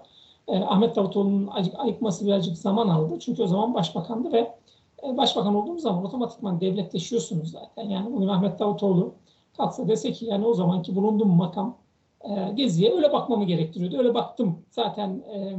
Ee, 0.48 0.60
Ahmet 0.60 0.96
Davutoğlu'nun 0.96 1.50
ayıkması 1.78 2.26
birazcık 2.26 2.58
zaman 2.58 2.88
aldı. 2.90 3.20
Çünkü 3.20 3.44
o 3.44 3.48
zaman 3.48 3.74
başbakandı 3.74 4.32
ve 4.32 4.58
E, 5.04 5.18
başbakan 5.18 5.56
olduğunuz 5.56 5.82
zaman 5.82 6.06
otomatikman 6.06 6.62
devletleşiyorsunuz 6.62 7.52
zaten. 7.52 7.90
Yani 7.90 8.14
bugün 8.14 8.28
Ahmet 8.28 8.60
Davutoğlu 8.60 9.14
kalksa 9.58 9.88
dese 9.88 10.12
ki 10.12 10.26
yani 10.26 10.46
o 10.46 10.54
zamanki 10.54 10.96
bulunduğum 10.96 11.30
makam 11.30 11.78
e, 12.22 12.52
Gezi'ye 12.56 12.96
öyle 12.96 13.14
bakmamı 13.14 13.46
gerektiriyordu. 13.46 13.98
Öyle 13.98 14.14
baktım. 14.14 14.66
Zaten 14.70 15.10
e, 15.34 15.58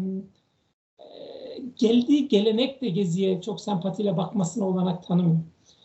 geldiği 1.77 2.29
gelenek 2.29 2.83
de 2.83 2.89
Gezi'ye 2.89 3.41
çok 3.41 3.61
sempatiyle 3.61 4.17
bakmasına 4.17 4.65
olanak 4.67 5.07
tanımıyor. 5.07 5.41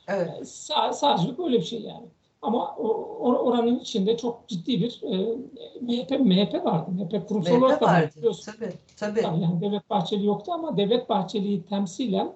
Evet. 0.07 0.29
E, 0.41 0.45
sağ, 0.45 0.93
sağcılık 0.93 1.39
öyle 1.39 1.57
bir 1.57 1.63
şey 1.63 1.81
yani. 1.81 2.05
Ama 2.41 2.75
o, 2.75 2.87
oranın 3.35 3.79
içinde 3.79 4.17
çok 4.17 4.47
ciddi 4.47 4.81
bir 4.81 5.01
e, 5.03 5.37
MHP, 5.81 6.19
MHP 6.19 6.65
vardı. 6.65 6.91
MHP 6.91 7.27
kurumsal 7.27 7.51
MHP 7.53 7.63
olarak 7.63 7.81
da 7.81 7.85
vardı. 7.85 8.09
biliyorsun. 8.17 8.53
Tabii, 8.59 8.73
tabii. 8.97 9.41
Yani 9.41 9.61
Devlet 9.61 9.89
Bahçeli 9.89 10.25
yoktu 10.25 10.51
ama 10.51 10.77
Devlet 10.77 11.09
Bahçeli'yi 11.09 11.63
temsilen 11.65 12.33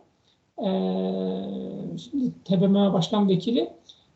e, 0.58 0.68
şimdi 1.98 2.32
TBMM 2.46 2.94
Başkan 2.94 3.30
Vekili 3.30 3.70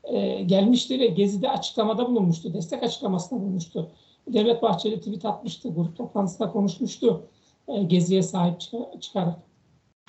e, 0.03 0.41
gelmişti 0.41 0.99
ve 0.99 1.07
Gezi'de 1.07 1.49
açıklamada 1.49 2.07
bulunmuştu. 2.07 2.53
Destek 2.53 2.83
açıklamasında 2.83 3.39
bulunmuştu. 3.41 3.91
Devlet 4.27 4.61
Bahçeli 4.61 4.99
tweet 4.99 5.25
atmıştı. 5.25 5.69
Grup 5.69 5.97
toplantısında 5.97 6.51
konuşmuştu. 6.51 7.23
E, 7.67 7.83
Gezi'ye 7.83 8.23
sahip 8.23 8.59
çık- 8.59 9.01
çıkarak. 9.01 9.35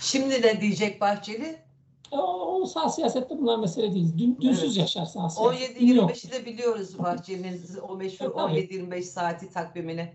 Şimdi 0.01 0.43
ne 0.43 0.61
diyecek 0.61 1.01
Bahçeli? 1.01 1.57
E, 2.13 2.17
o, 2.17 2.61
o 2.61 2.67
sağ 2.67 2.89
siyasette 2.89 3.39
bunlar 3.41 3.59
mesele 3.59 3.95
değil. 3.95 4.13
Dün, 4.19 4.39
dünsüz 4.41 4.65
Evet. 4.65 4.77
yaşar 4.77 5.05
sağ 5.05 5.29
siyaset. 5.29 5.81
Dün 5.81 5.87
yok. 5.95 6.11
17-25'i 6.11 6.33
de 6.33 6.47
biliyoruz 6.47 6.99
Bahçeli'nin 6.99 7.61
o 7.89 7.97
meşhur 7.97 8.27
E, 8.27 8.33
tabii. 8.33 8.59
17-25 8.59 9.03
saati 9.03 9.53
takvimini. 9.53 10.09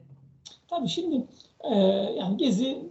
Tabii 0.67 0.89
şimdi 0.89 1.27
e, 1.61 1.75
yani 2.17 2.37
Gezi 2.37 2.89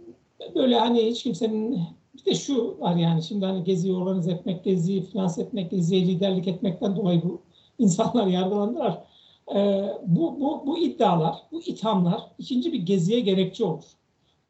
böyle 0.55 0.79
hani 0.79 1.05
hiç 1.05 1.23
kimsenin 1.23 1.79
bir 2.17 2.25
de 2.25 2.35
şu 2.35 2.79
var 2.79 2.95
yani 2.95 3.23
şimdi 3.23 3.45
hani 3.45 3.63
Gezi'yi 3.63 3.95
organize 3.95 4.31
etmek, 4.31 4.63
Gezi'yi 4.63 5.01
finanse 5.01 5.41
etmek, 5.41 5.71
Gezi'ye 5.71 6.07
liderlik 6.07 6.47
etmekten 6.47 6.95
dolayı 6.95 7.23
bu 7.23 7.41
insanlar 7.79 8.27
yargılandılar. 8.27 9.03
E, 9.55 9.83
bu, 10.05 10.39
bu, 10.39 10.63
bu 10.67 10.77
iddialar, 10.77 11.35
bu 11.51 11.61
ithamlar 11.61 12.21
ikinci 12.37 12.73
bir 12.73 12.79
Gezi'ye 12.79 13.19
gerekçe 13.19 13.65
olur. 13.65 13.83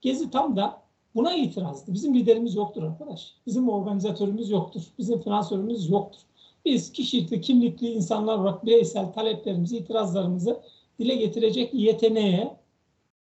Gezi 0.02 0.32
tam 0.32 0.56
da 0.56 0.82
buna 1.18 1.36
itirazdı. 1.36 1.94
Bizim 1.94 2.16
liderimiz 2.16 2.56
yoktur 2.56 2.84
arkadaş. 2.84 3.34
Bizim 3.48 3.70
organizatörümüz 3.70 4.50
yoktur. 4.50 4.82
Bizim 4.98 5.22
finansörümüz 5.22 5.90
yoktur. 5.90 6.20
Biz 6.66 6.92
kişilikli, 6.92 7.42
kimlikli 7.42 7.88
insanlar 7.88 8.38
olarak 8.38 8.66
bireysel 8.66 9.14
taleplerimizi, 9.14 9.78
itirazlarımızı 9.78 10.62
dile 11.00 11.16
getirecek 11.16 11.74
yeteneğe 11.74 12.58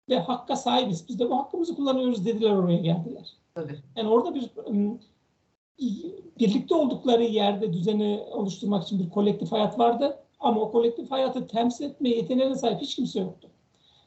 ve 0.09 0.19
hakka 0.19 0.57
sahibiz. 0.57 1.09
Biz 1.09 1.19
de 1.19 1.31
bu 1.31 1.37
hakkımızı 1.37 1.77
kullanıyoruz 1.77 2.27
dediler 2.27 2.51
oraya 2.51 2.79
geldiler. 2.79 3.33
Tabii. 3.55 3.79
Yani 3.97 4.09
orada 4.09 4.35
bir 4.35 4.51
birlikte 6.41 6.75
oldukları 6.75 7.25
yerde 7.25 7.73
düzeni 7.73 8.25
oluşturmak 8.33 8.85
için 8.85 8.99
bir 8.99 9.11
kolektif 9.11 9.53
hayat 9.53 9.79
vardı. 9.79 10.19
Ama 10.41 10.61
o 10.61 10.73
kolektif 10.73 11.11
hayatı 11.11 11.47
temsil 11.47 11.85
etme 11.85 12.09
yeteneğine 12.09 12.55
sahip 12.55 12.81
hiç 12.81 12.97
kimse 12.97 13.21
yoktu. 13.21 13.49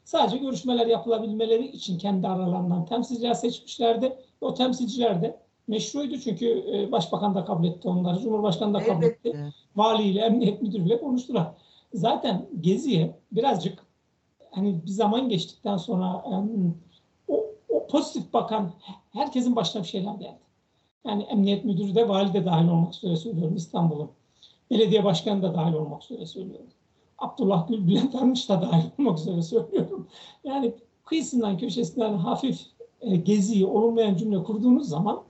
Sadece 0.04 0.36
görüşmeler 0.38 0.86
yapılabilmeleri 0.86 1.66
için 1.66 1.98
kendi 1.98 2.28
aralarından 2.28 2.86
temsilciler 2.86 3.34
seçmişlerdi. 3.34 4.16
O 4.40 4.54
temsilciler 4.54 5.22
de 5.22 5.38
meşruydu 5.68 6.18
çünkü 6.18 6.64
e, 6.74 6.92
başbakan 6.92 7.34
da 7.34 7.44
kabul 7.44 7.64
etti 7.64 7.88
onları, 7.88 8.18
cumhurbaşkanı 8.20 8.74
da 8.74 8.84
kabul 8.84 9.02
etti 9.02 9.28
Elbette. 9.28 9.52
valiyle, 9.76 10.20
emniyet 10.20 10.62
müdürüyle 10.62 11.00
konuştular. 11.00 11.52
Zaten 11.94 12.46
Gezi'ye 12.60 13.18
birazcık 13.32 13.86
hani 14.50 14.86
bir 14.86 14.90
zaman 14.90 15.28
geçtikten 15.28 15.76
sonra 15.76 16.24
o, 17.28 17.46
o 17.68 17.86
pozitif 17.86 18.32
bakan 18.32 18.72
herkesin 19.12 19.56
başına 19.56 19.82
bir 19.82 19.88
şeyler 19.88 20.14
geldi. 20.14 20.42
Yani 21.06 21.22
emniyet 21.22 21.64
müdürü 21.64 21.94
de 21.94 22.08
vali 22.08 22.32
de 22.32 22.44
dahil 22.44 22.68
olmak 22.68 22.94
üzere 22.94 23.16
söylüyorum 23.16 23.56
İstanbul'un. 23.56 24.10
Belediye 24.70 25.04
başkanı 25.04 25.42
da 25.42 25.54
dahil 25.54 25.74
olmak 25.74 26.04
üzere 26.04 26.26
söylüyorum. 26.26 26.66
Abdullah 27.18 27.68
Gül, 27.68 27.86
Bülent 27.86 28.14
Arınç 28.14 28.48
da 28.48 28.62
dahil 28.62 28.90
olmak 28.98 29.18
üzere 29.18 29.42
söylüyorum. 29.42 30.08
Yani 30.44 30.74
kıyısından 31.04 31.58
köşesinden 31.58 32.14
hafif 32.14 32.60
e, 33.00 33.16
geziyi 33.16 33.66
olumlayan 33.66 34.16
cümle 34.16 34.42
kurduğunuz 34.42 34.88
zaman 34.88 35.22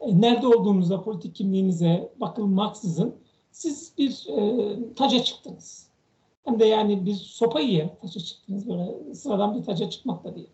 e, 0.00 0.20
nerede 0.20 0.46
olduğunuza, 0.46 1.02
politik 1.02 1.34
kimliğinize 1.34 2.12
bakılmaksızın 2.20 3.14
siz 3.50 3.92
bir 3.98 4.26
e, 4.28 4.94
taca 4.94 5.24
çıktınız. 5.24 5.88
Hem 6.44 6.60
de 6.60 6.64
yani 6.64 7.06
bir 7.06 7.14
sopa 7.14 7.60
yiyen 7.60 7.90
taca 8.02 8.20
çıktınız. 8.20 8.68
Böyle 8.68 9.14
sıradan 9.14 9.54
bir 9.54 9.64
taca 9.64 9.90
çıkmak 9.90 10.24
da 10.24 10.34
değil. 10.34 10.50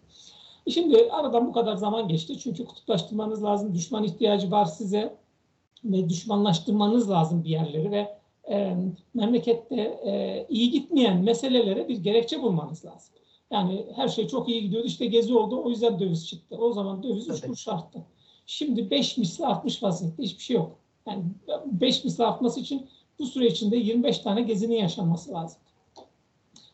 E 0.67 0.71
Şimdi 0.71 1.09
aradan 1.13 1.47
bu 1.47 1.53
kadar 1.53 1.77
zaman 1.77 2.09
geçti. 2.09 2.39
Çünkü 2.39 2.65
kutuplaştırmanız 2.65 3.45
lazım. 3.45 3.75
Düşman 3.75 4.05
ihtiyacı 4.05 4.51
var 4.51 4.65
size. 4.65 5.21
Ve 5.85 6.09
düşmanlaştırmanız 6.09 7.11
lazım 7.11 7.45
bir 7.45 7.49
yerleri 7.49 7.91
ve 7.91 8.20
e, 8.51 8.77
memlekette 9.15 9.77
e, 10.05 10.47
iyi 10.49 10.71
gitmeyen 10.71 11.23
meselelere 11.23 11.89
bir 11.89 11.97
gerekçe 11.97 12.43
bulmanız 12.43 12.85
lazım. 12.85 13.15
Yani 13.51 13.87
her 13.97 14.09
şey 14.09 14.29
çok 14.29 14.49
iyi 14.49 14.63
gidiyordu. 14.63 14.87
İşte 14.87 15.07
gezi 15.07 15.35
oldu. 15.35 15.63
O 15.65 15.71
yüzden 15.71 16.01
döviz 16.01 16.29
çıktı. 16.29 16.57
O 16.57 16.73
zaman 16.73 17.03
döviz 17.03 17.29
3 17.29 17.37
Tabii. 17.37 17.47
kuruş 17.47 17.69
arttı. 17.69 18.05
Şimdi 18.47 18.91
5 18.91 19.17
misli 19.19 19.47
artmış 19.47 19.83
vaziyette. 19.83 20.23
Hiçbir 20.23 20.43
şey 20.43 20.57
yok. 20.57 20.79
Yani 21.07 21.23
5 21.67 22.05
misli 22.05 22.25
artması 22.25 22.61
için 22.61 22.87
bu 23.19 23.27
süre 23.27 23.47
içinde 23.47 23.77
25 23.77 24.19
tane 24.19 24.43
gezinin 24.43 24.77
yaşanması 24.77 25.33
lazım. 25.33 25.59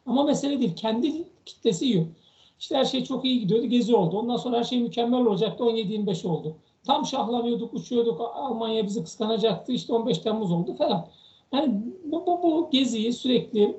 Ama 0.06 0.24
mesele 0.24 0.60
değil. 0.60 0.76
Kendi 0.76 1.24
kitlesi 1.46 1.86
yiyor. 1.86 2.06
İşte 2.58 2.76
her 2.76 2.84
şey 2.84 3.04
çok 3.04 3.24
iyi 3.24 3.40
gidiyordu. 3.40 3.66
Gezi 3.66 3.96
oldu. 3.96 4.18
Ondan 4.18 4.36
sonra 4.36 4.58
her 4.58 4.64
şey 4.64 4.80
mükemmel 4.80 5.20
olacaktı. 5.20 5.64
17-25 5.64 6.28
oldu. 6.28 6.56
Tam 6.86 7.06
şahlanıyorduk, 7.06 7.74
uçuyorduk. 7.74 8.20
Almanya 8.34 8.86
bizi 8.86 9.04
kıskanacaktı. 9.04 9.72
İşte 9.72 9.92
15 9.92 10.18
Temmuz 10.18 10.52
oldu 10.52 10.74
falan. 10.74 11.06
Yani 11.52 11.82
bu, 12.04 12.26
bu, 12.26 12.42
bu 12.42 12.68
geziyi 12.70 13.12
sürekli 13.12 13.76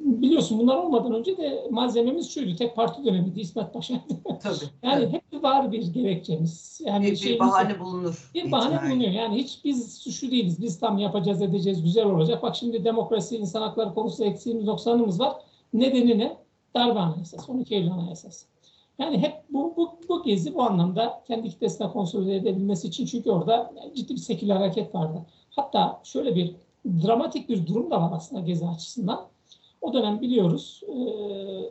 biliyorsun 0.00 0.58
bunlar 0.58 0.76
olmadan 0.76 1.14
önce 1.14 1.36
de 1.36 1.66
malzememiz 1.70 2.30
şuydu. 2.30 2.56
Tek 2.56 2.76
parti 2.76 3.04
dönemiydi. 3.04 3.40
İsmet 3.40 3.74
Paşa'ydı. 3.74 4.02
Tabii. 4.42 4.56
Yani 4.82 5.04
tabii. 5.04 5.12
hep 5.12 5.42
var 5.42 5.72
bir 5.72 5.92
gerekçemiz. 5.92 6.80
Yani 6.84 7.06
bir, 7.06 7.22
bir 7.22 7.38
bahane 7.38 7.80
bulunur. 7.80 8.30
bir 8.34 8.52
bahane 8.52 8.90
bulunuyor. 8.90 9.12
Yani 9.12 9.36
hiç 9.36 9.64
biz 9.64 9.98
suçlu 9.98 10.30
değiliz. 10.30 10.62
Biz 10.62 10.80
tam 10.80 10.98
yapacağız, 10.98 11.42
edeceğiz, 11.42 11.82
güzel 11.82 12.04
olacak. 12.04 12.42
Bak 12.42 12.56
şimdi 12.56 12.84
demokrasi, 12.84 13.36
insan 13.36 13.62
hakları 13.62 13.94
konusunda 13.94 14.28
eksiğimiz, 14.28 14.64
noksanımız 14.64 15.20
var. 15.20 15.32
Nedeni 15.72 16.18
ne? 16.18 16.36
Darbe 16.74 16.98
Anayasası, 16.98 17.52
12 17.52 17.74
Eylül 17.74 17.92
Anayasası. 17.92 18.46
Yani 18.98 19.18
hep 19.18 19.34
bu, 19.50 19.74
bu, 19.76 19.98
bu 20.08 20.22
gezi 20.22 20.54
bu 20.54 20.62
anlamda 20.62 21.22
kendi 21.26 21.48
kitlesine 21.48 21.90
konsolide 21.90 22.36
edebilmesi 22.36 22.88
için 22.88 23.06
çünkü 23.06 23.30
orada 23.30 23.74
ciddi 23.94 24.12
bir 24.12 24.18
seküler 24.18 24.56
hareket 24.56 24.94
vardı. 24.94 25.26
Hatta 25.50 26.00
şöyle 26.04 26.36
bir 26.36 26.54
dramatik 27.06 27.48
bir 27.48 27.66
durum 27.66 27.90
da 27.90 28.02
var 28.02 28.10
aslında 28.14 28.42
gezi 28.42 28.66
açısından. 28.66 29.26
O 29.80 29.92
dönem 29.92 30.20
biliyoruz 30.20 30.82
e, 30.88 30.96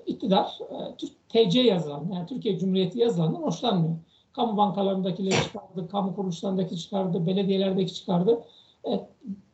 iktidar 0.06 0.60
e, 0.70 0.96
Türk 0.98 1.30
TC 1.30 1.60
yazılan 1.60 2.10
yani 2.14 2.28
Türkiye 2.28 2.60
Cumhuriyeti 2.60 3.00
yazılandan 3.00 3.42
hoşlanmıyor. 3.42 3.96
Kamu 4.34 4.58
bankalarındakileri 4.58 5.44
çıkardı, 5.44 5.88
kamu 5.92 6.16
kuruluşlarındaki 6.16 6.78
çıkardı, 6.78 7.26
belediyelerdeki 7.28 7.94
çıkardı. 7.94 8.44
E, 8.88 9.00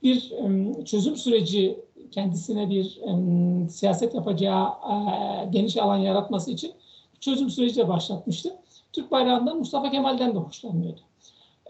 bir 0.03 0.31
e, 0.31 0.85
çözüm 0.85 1.15
süreci 1.15 1.79
kendisine 2.11 2.69
bir 2.69 2.99
e, 3.01 3.69
siyaset 3.69 4.15
yapacağı 4.15 4.67
e, 4.67 5.45
geniş 5.49 5.77
alan 5.77 5.97
yaratması 5.97 6.51
için 6.51 6.71
çözüm 7.19 7.49
süreci 7.49 7.75
de 7.75 7.87
başlatmıştı. 7.87 8.55
Türk 8.93 9.11
bayrağından 9.11 9.57
Mustafa 9.57 9.91
Kemal'den 9.91 10.35
de 10.35 10.39
hoşlanmıyordu. 10.39 11.01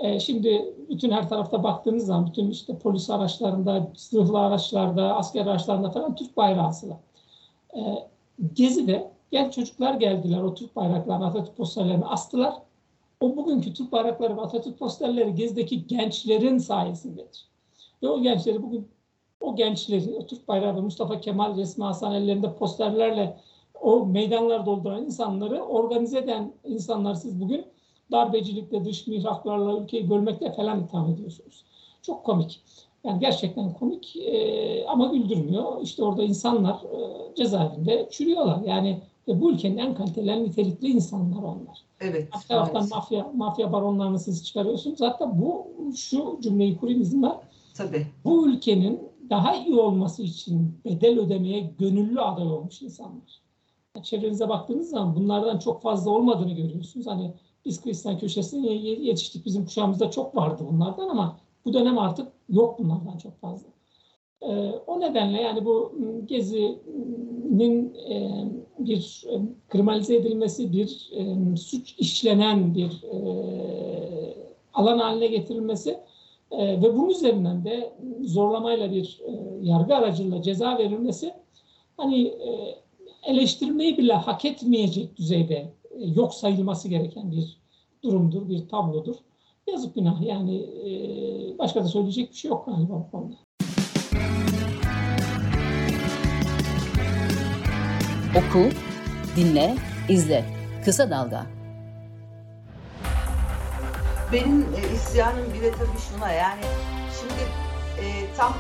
E, 0.02 0.20
şimdi 0.20 0.76
bütün 0.90 1.12
her 1.12 1.30
tarafta 1.30 1.64
baktığınız 1.64 2.06
zaman 2.06 2.28
bütün 2.28 2.50
işte 2.50 2.78
polis 2.78 3.10
araçlarında, 3.10 3.92
zırhlı 3.96 4.40
araçlarda, 4.40 5.16
asker 5.16 5.46
araçlarında 5.46 5.92
falan 5.92 6.16
Türk 6.16 6.38
bayrağı 6.38 6.68
asılı. 6.68 6.98
E, 7.76 7.80
Gezi'de 8.54 9.12
genç 9.32 9.54
çocuklar 9.54 9.94
geldiler 9.94 10.42
o 10.42 10.54
Türk 10.54 10.76
bayraklarını, 10.76 11.26
Atatürk 11.26 11.58
posterlerini 11.58 12.06
astılar. 12.06 12.54
O 13.20 13.36
bugünkü 13.36 13.74
Türk 13.74 13.92
bayrakları 13.92 14.38
ve 14.38 14.42
Atatürk 14.42 14.80
posterleri 14.80 15.36
Gezi'deki 15.36 15.88
gençlerin 15.88 16.58
sayesindedir. 16.58 17.48
Ve 18.04 18.10
o 18.10 18.22
gençleri 18.22 18.64
bugün 18.64 18.88
o 19.42 19.56
gençleri, 19.56 20.16
o 20.18 20.26
Türk 20.26 20.48
bayrağı 20.48 20.76
ve 20.76 20.82
Mustafa 20.82 21.20
Kemal 21.20 21.58
resmi 21.58 21.84
Hasan 21.84 22.14
ellerinde 22.14 22.56
posterlerle 22.56 23.38
o 23.82 24.06
meydanlar 24.06 24.66
dolduran 24.66 25.06
insanları 25.06 25.64
organize 25.64 26.20
eden 26.20 26.54
insanlar 26.64 27.14
siz 27.14 27.42
bugün 27.42 27.66
darbecilikle, 28.12 28.86
dış 28.86 29.08
mihraklarla 29.08 29.84
ülkeyi 29.84 30.10
bölmekle 30.10 30.52
falan 30.52 30.84
itham 30.84 31.10
ediyorsunuz. 31.10 31.64
Çok 32.02 32.24
komik. 32.24 32.62
Yani 33.04 33.20
gerçekten 33.20 33.74
komik 33.74 34.16
e, 34.16 34.86
ama 34.88 35.08
güldürmüyor. 35.08 35.82
İşte 35.82 36.04
orada 36.04 36.24
insanlar 36.24 36.76
e, 36.76 37.36
cezaevinde 37.36 38.08
çürüyorlar. 38.12 38.62
Yani 38.66 39.00
e, 39.28 39.42
bu 39.42 39.52
ülkenin 39.52 39.78
en 39.78 39.96
kaliteli, 39.96 40.30
en 40.30 40.44
nitelikli 40.44 40.88
insanlar 40.88 41.44
onlar. 41.44 41.84
Evet. 42.00 42.30
Bir 42.36 42.48
taraftan 42.48 42.90
mafya, 42.90 43.32
mafya 43.36 43.74
baronlarını 43.74 44.20
siz 44.20 44.46
çıkarıyorsunuz. 44.46 45.02
Hatta 45.02 45.42
bu 45.42 45.68
şu 45.96 46.38
cümleyi 46.42 46.78
kurayım 46.78 47.02
izin 47.02 47.24
ver. 47.24 47.36
Tabii. 47.74 48.08
Bu 48.26 48.48
ülkenin 48.48 49.00
daha 49.30 49.56
iyi 49.56 49.76
olması 49.76 50.24
için 50.24 50.80
bedel 50.86 51.20
ödemeye 51.20 51.74
gönüllü 51.80 52.22
aday 52.22 52.48
olmuş 52.48 52.82
insanlar. 52.82 53.42
Çevrenize 54.04 54.50
baktığınız 54.50 54.90
zaman 54.90 55.16
bunlardan 55.16 55.60
çok 55.60 55.82
fazla 55.82 56.12
olmadığını 56.12 56.52
görüyorsunuz. 56.52 57.08
Hani 57.08 57.34
Biz 57.66 57.86
Hristiyan 57.86 58.18
köşesine 58.18 58.74
yetiştik. 58.74 59.46
Bizim 59.46 59.66
kuşağımızda 59.66 60.12
çok 60.12 60.36
vardı 60.36 60.64
bunlardan 60.72 61.10
ama 61.10 61.40
bu 61.66 61.74
dönem 61.74 62.00
artık 62.00 62.28
yok 62.50 62.80
bunlardan 62.80 63.18
çok 63.18 63.42
fazla. 63.42 63.68
Ee, 64.42 64.72
o 64.88 65.00
nedenle 65.00 65.42
yani 65.42 65.66
bu 65.66 65.94
ıı, 66.00 66.26
gezinin 66.26 67.94
e, 68.10 68.46
bir 68.80 69.26
e, 69.30 69.40
kriminalize 69.70 70.16
edilmesi, 70.16 70.74
bir 70.74 71.10
e, 71.16 71.56
suç 71.56 71.96
işlenen 72.00 72.76
bir 72.76 73.06
alan 74.74 75.00
haline 75.00 75.28
getirilmesi 75.28 75.98
ve 76.52 76.94
bunun 76.94 77.10
üzerinden 77.10 77.66
de 77.66 77.94
zorlamayla 78.22 78.92
bir 78.92 79.22
yargı 79.62 79.96
aracılığıyla 79.96 80.42
ceza 80.42 80.78
verilmesi 80.78 81.34
hani 81.98 82.34
eleştirmeyi 83.24 83.98
bile 83.98 84.14
hak 84.14 84.46
etmeyecek 84.46 85.18
düzeyde 85.18 85.74
yok 86.00 86.34
sayılması 86.34 86.88
gereken 86.88 87.32
bir 87.32 87.62
durumdur, 88.04 88.50
bir 88.50 88.70
tablodur. 88.70 89.16
Yazık 89.72 89.96
günah 89.96 90.22
yani 90.22 90.66
başka 91.60 91.84
da 91.84 91.88
söyleyecek 91.88 92.30
bir 92.30 92.36
şey 92.36 92.52
yok 92.52 92.66
galiba 92.66 92.94
bu 92.94 93.12
konuda. 93.12 93.36
Oku, 98.32 98.70
dinle, 99.36 99.76
izle. 100.10 100.46
Kısa 100.86 101.10
Dalga. 101.10 101.46
Benim 104.34 104.62
e, 104.62 104.96
isyanım 104.96 105.54
bir 105.54 105.62
de 105.62 105.72
tabii 105.72 106.00
şuna 106.10 106.32
yani 106.32 106.62
şimdi 107.20 107.44
e, 108.02 108.36
tam 108.38 108.54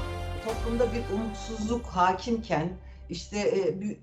toplumda 0.46 0.94
bir 0.94 1.16
umutsuzluk 1.16 1.86
hakimken 1.86 2.70
işte 3.12 3.40
e, 3.40 3.98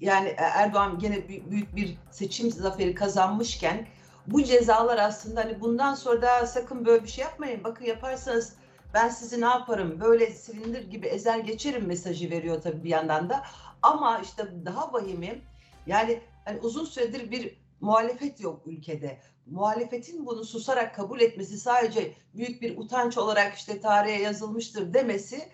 yani 0.00 0.34
Erdoğan 0.36 0.98
gene 0.98 1.28
büyük 1.28 1.76
bir 1.76 1.98
seçim 2.10 2.50
zaferi 2.50 2.94
kazanmışken 2.94 3.86
bu 4.26 4.44
cezalar 4.44 4.98
aslında 4.98 5.40
hani 5.40 5.60
bundan 5.60 5.94
sonra 5.94 6.22
da 6.22 6.46
sakın 6.46 6.86
böyle 6.86 7.04
bir 7.04 7.08
şey 7.08 7.24
yapmayın. 7.24 7.64
Bakın 7.64 7.84
yaparsanız 7.84 8.56
ben 8.94 9.08
sizi 9.08 9.40
ne 9.40 9.44
yaparım 9.44 10.00
böyle 10.00 10.30
silindir 10.30 10.90
gibi 10.90 11.06
ezer 11.06 11.38
geçerim 11.38 11.86
mesajı 11.86 12.30
veriyor 12.30 12.62
tabii 12.62 12.84
bir 12.84 12.90
yandan 12.90 13.30
da. 13.30 13.42
Ama 13.82 14.18
işte 14.18 14.44
daha 14.64 14.92
vahimi 14.92 15.42
yani 15.86 16.20
hani 16.44 16.60
uzun 16.60 16.84
süredir 16.84 17.30
bir 17.30 17.58
muhalefet 17.80 18.40
yok 18.40 18.62
ülkede. 18.66 19.18
Muhalefetin 19.46 20.26
bunu 20.26 20.44
susarak 20.44 20.94
kabul 20.94 21.20
etmesi 21.20 21.58
sadece 21.58 22.12
büyük 22.34 22.62
bir 22.62 22.78
utanç 22.78 23.18
olarak 23.18 23.54
işte 23.54 23.80
tarihe 23.80 24.22
yazılmıştır 24.22 24.94
demesi 24.94 25.48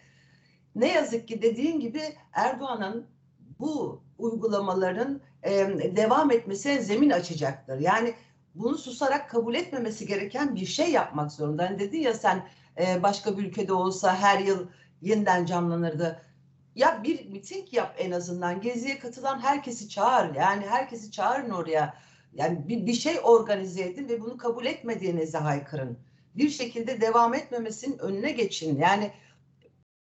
ne 0.74 0.92
yazık 0.92 1.28
ki 1.28 1.42
dediğin 1.42 1.80
gibi 1.80 2.02
Erdoğan'ın 2.32 3.06
bu 3.58 4.00
uygulamaların 4.18 5.20
e, 5.42 5.52
devam 5.96 6.30
etmesine 6.30 6.82
zemin 6.82 7.10
açacaktır. 7.10 7.78
Yani 7.78 8.14
bunu 8.54 8.78
susarak 8.78 9.30
kabul 9.30 9.54
etmemesi 9.54 10.06
gereken 10.06 10.54
bir 10.54 10.66
şey 10.66 10.90
yapmak 10.90 11.32
zorunda. 11.32 11.64
Hani 11.64 11.78
dedin 11.78 12.00
ya 12.00 12.14
sen 12.14 12.48
e, 12.80 13.02
başka 13.02 13.38
bir 13.38 13.44
ülkede 13.44 13.72
olsa 13.72 14.16
her 14.16 14.38
yıl 14.38 14.66
yeniden 15.02 15.44
canlanırdı 15.46 16.22
ya 16.74 17.02
bir 17.02 17.26
miting 17.26 17.72
yap 17.72 17.94
en 17.98 18.10
azından. 18.10 18.60
Geziye 18.60 18.98
katılan 18.98 19.38
herkesi 19.38 19.88
çağır. 19.88 20.34
Yani 20.34 20.66
herkesi 20.66 21.10
çağırın 21.10 21.50
oraya. 21.50 21.94
Yani 22.34 22.68
bir, 22.68 22.86
bir 22.86 22.92
şey 22.92 23.16
organize 23.22 23.82
edin 23.82 24.08
ve 24.08 24.20
bunu 24.20 24.36
kabul 24.36 24.66
etmediğinize 24.66 25.38
haykırın. 25.38 25.98
Bir 26.36 26.48
şekilde 26.48 27.00
devam 27.00 27.34
etmemesinin 27.34 27.98
önüne 27.98 28.30
geçin. 28.30 28.78
Yani 28.78 29.10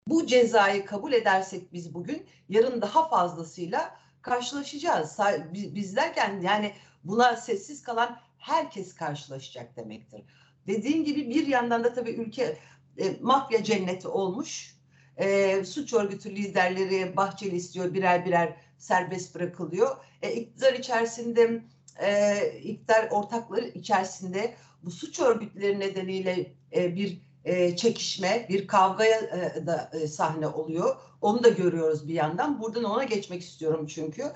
bu 0.06 0.26
cezayı 0.26 0.86
kabul 0.86 1.12
edersek 1.12 1.72
biz 1.72 1.94
bugün 1.94 2.26
yarın 2.48 2.82
daha 2.82 3.08
fazlasıyla 3.08 3.96
karşılaşacağız. 4.22 5.18
Biz 5.52 5.96
derken 5.96 6.40
yani 6.40 6.72
buna 7.04 7.36
sessiz 7.36 7.82
kalan 7.82 8.20
herkes 8.38 8.94
karşılaşacak 8.94 9.76
demektir. 9.76 10.22
Dediğin 10.66 11.04
gibi 11.04 11.30
bir 11.30 11.46
yandan 11.46 11.84
da 11.84 11.94
tabii 11.94 12.10
ülke 12.10 12.56
e, 12.98 13.16
mafya 13.20 13.64
cenneti 13.64 14.08
olmuş 14.08 14.74
e, 15.16 15.64
suç 15.64 15.92
örgütü 15.92 16.36
liderleri 16.36 17.16
Bahçeli 17.16 17.56
istiyor 17.56 17.94
birer 17.94 18.26
birer 18.26 18.56
serbest 18.78 19.34
bırakılıyor. 19.34 19.96
E, 20.22 20.32
iktidar 20.32 20.72
içerisinde 20.72 21.62
e, 22.02 22.38
iktidar 22.62 23.08
ortakları 23.10 23.68
içerisinde 23.68 24.54
bu 24.82 24.90
suç 24.90 25.20
örgütleri 25.20 25.80
nedeniyle 25.80 26.52
e, 26.76 26.96
bir 26.96 27.20
e, 27.44 27.76
çekişme, 27.76 28.46
bir 28.48 28.66
kavgaya 28.66 29.20
e, 29.20 29.66
da 29.66 29.90
e, 29.92 30.08
sahne 30.08 30.46
oluyor. 30.46 30.96
Onu 31.20 31.44
da 31.44 31.48
görüyoruz 31.48 32.08
bir 32.08 32.14
yandan. 32.14 32.60
Buradan 32.60 32.84
ona 32.84 33.04
geçmek 33.04 33.42
istiyorum 33.42 33.86
çünkü. 33.86 34.32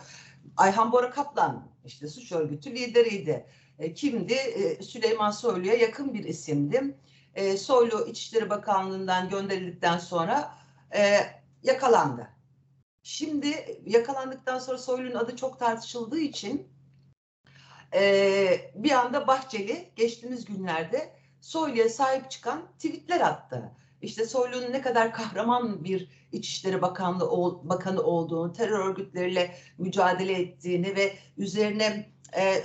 Ayhan 0.56 0.92
Bora 0.92 1.10
Kaplan 1.10 1.68
işte 1.84 2.08
suç 2.08 2.32
örgütü 2.32 2.70
lideriydi. 2.70 3.46
E, 3.78 3.94
kimdi? 3.94 4.34
E, 4.34 4.82
Süleyman 4.82 5.30
Soylu'ya 5.30 5.74
yakın 5.74 6.14
bir 6.14 6.24
isimdi. 6.24 6.98
E, 7.34 7.56
Soylu 7.56 8.06
İçişleri 8.06 8.50
Bakanlığı'ndan 8.50 9.28
gönderildikten 9.28 9.98
sonra 9.98 10.54
e, 10.96 11.18
yakalandı. 11.62 12.28
Şimdi 13.02 13.80
yakalandıktan 13.86 14.58
sonra 14.58 14.78
Soylu'nun 14.78 15.14
adı 15.14 15.36
çok 15.36 15.58
tartışıldığı 15.58 16.18
için 16.18 16.68
e, 17.94 18.72
bir 18.74 18.90
anda 18.90 19.26
Bahçeli 19.26 19.92
geçtiğimiz 19.96 20.44
günlerde 20.44 21.17
Soylu'ya 21.40 21.88
sahip 21.88 22.30
çıkan 22.30 22.62
tweetler 22.76 23.20
attı. 23.20 23.72
İşte 24.02 24.26
Soylu'nun 24.26 24.72
ne 24.72 24.80
kadar 24.80 25.12
kahraman 25.12 25.84
bir 25.84 26.08
İçişleri 26.32 26.82
Bakanlığı 26.82 27.68
Bakanı 27.68 28.02
olduğunu, 28.02 28.52
terör 28.52 28.78
örgütleriyle 28.78 29.54
mücadele 29.78 30.32
ettiğini 30.32 30.96
ve 30.96 31.12
üzerine 31.36 32.10
e, 32.36 32.62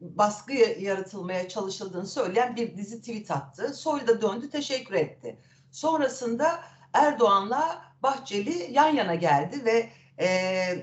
baskı 0.00 0.52
yaratılmaya 0.80 1.48
çalışıldığını 1.48 2.06
söyleyen 2.06 2.56
bir 2.56 2.76
dizi 2.76 3.00
tweet 3.00 3.30
attı. 3.30 3.74
Soylu 3.74 4.06
da 4.06 4.22
döndü, 4.22 4.50
teşekkür 4.50 4.94
etti. 4.94 5.38
Sonrasında 5.70 6.60
Erdoğan'la 6.92 7.82
Bahçeli 8.02 8.72
yan 8.72 8.88
yana 8.88 9.14
geldi 9.14 9.64
ve 9.64 9.90
e, 10.18 10.28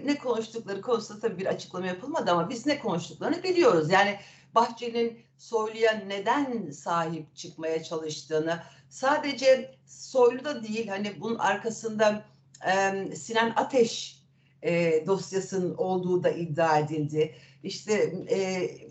ne 0.05 0.17
konuştukları 0.17 0.81
konusunda 0.81 1.19
tabii 1.19 1.37
bir 1.37 1.45
açıklama 1.45 1.87
yapılmadı 1.87 2.31
ama 2.31 2.49
biz 2.49 2.65
ne 2.65 2.79
konuştuklarını 2.79 3.43
biliyoruz. 3.43 3.91
Yani 3.91 4.19
Bahçeli'nin 4.55 5.19
Soylu'ya 5.37 5.91
neden 6.07 6.71
sahip 6.71 7.35
çıkmaya 7.35 7.83
çalıştığını 7.83 8.59
sadece 8.89 9.75
Soylu 9.85 10.45
da 10.45 10.63
değil 10.63 10.87
hani 10.87 11.21
bunun 11.21 11.37
arkasında 11.37 12.25
e, 12.67 13.15
Sinan 13.15 13.53
Ateş 13.55 14.23
e, 14.61 15.03
dosyasının 15.07 15.75
olduğu 15.75 16.23
da 16.23 16.29
iddia 16.29 16.79
edildi. 16.79 17.35
İşte 17.63 18.13
e, 18.27 18.37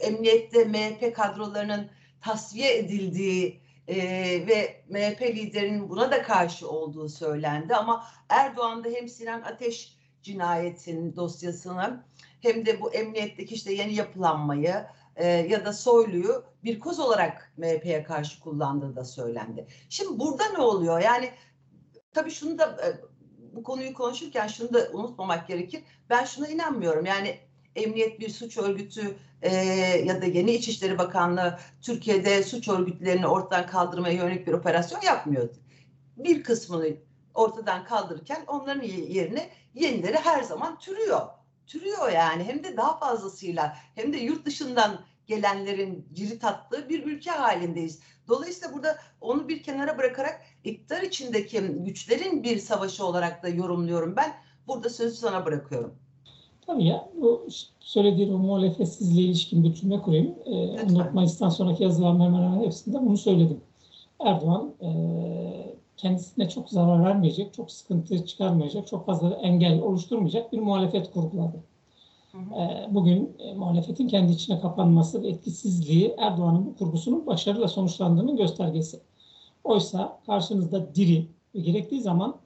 emniyette 0.06 0.64
MHP 0.64 1.16
kadrolarının 1.16 1.90
tasfiye 2.20 2.78
edildiği 2.78 3.60
e, 3.88 3.96
ve 4.46 4.82
MHP 4.88 5.22
liderinin 5.22 5.90
buna 5.90 6.10
da 6.10 6.22
karşı 6.22 6.68
olduğu 6.70 7.08
söylendi. 7.08 7.74
Ama 7.74 8.06
Erdoğan 8.28 8.84
da 8.84 8.88
hem 8.88 9.08
Sinan 9.08 9.42
Ateş 9.42 9.96
cinayetinin 10.22 11.16
dosyasını 11.16 12.04
hem 12.40 12.66
de 12.66 12.80
bu 12.80 12.94
emniyetteki 12.94 13.54
işte 13.54 13.72
yeni 13.72 13.94
yapılanmayı 13.94 14.86
e, 15.16 15.26
ya 15.26 15.64
da 15.64 15.72
Soylu'yu 15.72 16.44
bir 16.64 16.80
koz 16.80 17.00
olarak 17.00 17.52
MHP'ye 17.56 18.04
karşı 18.04 18.40
kullandığı 18.40 18.96
da 18.96 19.04
söylendi. 19.04 19.66
Şimdi 19.88 20.18
burada 20.18 20.44
ne 20.48 20.58
oluyor? 20.58 21.00
Yani 21.00 21.30
tabii 22.14 22.30
şunu 22.30 22.58
da 22.58 22.64
e, 22.64 22.88
bu 23.56 23.62
konuyu 23.62 23.94
konuşurken 23.94 24.46
şunu 24.46 24.74
da 24.74 24.88
unutmamak 24.92 25.48
gerekir. 25.48 25.82
Ben 26.10 26.24
şuna 26.24 26.48
inanmıyorum. 26.48 27.06
Yani 27.06 27.38
emniyet 27.76 28.20
bir 28.20 28.28
suç 28.28 28.58
örgütü 28.58 29.16
e, 29.42 29.54
ya 30.04 30.22
da 30.22 30.26
yeni 30.26 30.52
İçişleri 30.52 30.98
Bakanlığı 30.98 31.58
Türkiye'de 31.82 32.42
suç 32.42 32.68
örgütlerini 32.68 33.26
ortadan 33.26 33.66
kaldırmaya 33.66 34.14
yönelik 34.14 34.46
bir 34.46 34.52
operasyon 34.52 35.00
yapmıyor. 35.00 35.48
Bir 36.16 36.42
kısmını 36.42 36.96
ortadan 37.34 37.84
kaldırırken 37.84 38.44
onların 38.46 38.82
yerine 38.82 39.50
yenileri 39.74 40.16
her 40.16 40.42
zaman 40.42 40.78
türüyor. 40.78 41.20
Türüyor 41.66 42.12
yani 42.12 42.44
hem 42.44 42.64
de 42.64 42.76
daha 42.76 42.98
fazlasıyla 42.98 43.76
hem 43.94 44.12
de 44.12 44.16
yurt 44.16 44.46
dışından 44.46 45.00
gelenlerin 45.26 46.06
cirit 46.12 46.44
attığı 46.44 46.88
bir 46.88 47.06
ülke 47.06 47.30
halindeyiz. 47.30 48.00
Dolayısıyla 48.28 48.74
burada 48.74 48.96
onu 49.20 49.48
bir 49.48 49.62
kenara 49.62 49.98
bırakarak 49.98 50.40
iktidar 50.64 51.02
içindeki 51.02 51.60
güçlerin 51.60 52.42
bir 52.42 52.58
savaşı 52.58 53.06
olarak 53.06 53.42
da 53.42 53.48
yorumluyorum 53.48 54.16
ben. 54.16 54.32
Burada 54.68 54.90
sözü 54.90 55.16
sana 55.16 55.46
bırakıyorum. 55.46 55.94
Tabii 56.66 56.84
ya 56.84 57.08
bu 57.14 57.48
söylediğin 57.80 58.32
o 58.32 58.38
muhalefetsizliğe 58.38 59.26
ilişkin 59.26 59.64
bir 59.64 59.74
cümle 59.74 60.02
kurayım. 60.02 60.34
Ee, 60.44 60.50
14 60.50 61.14
Mayıs'tan 61.14 61.48
sonraki 61.48 61.82
yazılarım 61.82 62.20
hemen 62.20 62.42
hemen 62.42 62.64
hepsinde 62.64 63.00
bunu 63.00 63.16
söyledim. 63.16 63.60
Erdoğan 64.20 64.74
e, 64.80 64.88
kendisine 66.02 66.48
çok 66.48 66.70
zarar 66.70 67.04
vermeyecek, 67.04 67.54
çok 67.54 67.70
sıkıntı 67.70 68.26
çıkarmayacak, 68.26 68.86
çok 68.86 69.06
fazla 69.06 69.34
engel 69.34 69.80
oluşturmayacak 69.80 70.52
bir 70.52 70.58
muhalefet 70.58 71.12
kurguladı. 71.12 71.64
E, 72.34 72.94
bugün 72.94 73.36
e, 73.38 73.54
muhalefetin 73.54 74.08
kendi 74.08 74.32
içine 74.32 74.60
kapanması 74.60 75.22
ve 75.22 75.28
etkisizliği 75.28 76.14
Erdoğan'ın 76.18 76.66
bu 76.66 76.76
kurgusunun 76.76 77.26
başarıyla 77.26 77.68
sonuçlandığının 77.68 78.36
göstergesi. 78.36 79.00
Oysa 79.64 80.18
karşınızda 80.26 80.94
diri 80.94 81.28
ve 81.54 81.60
gerektiği 81.60 82.00
zaman 82.00 82.36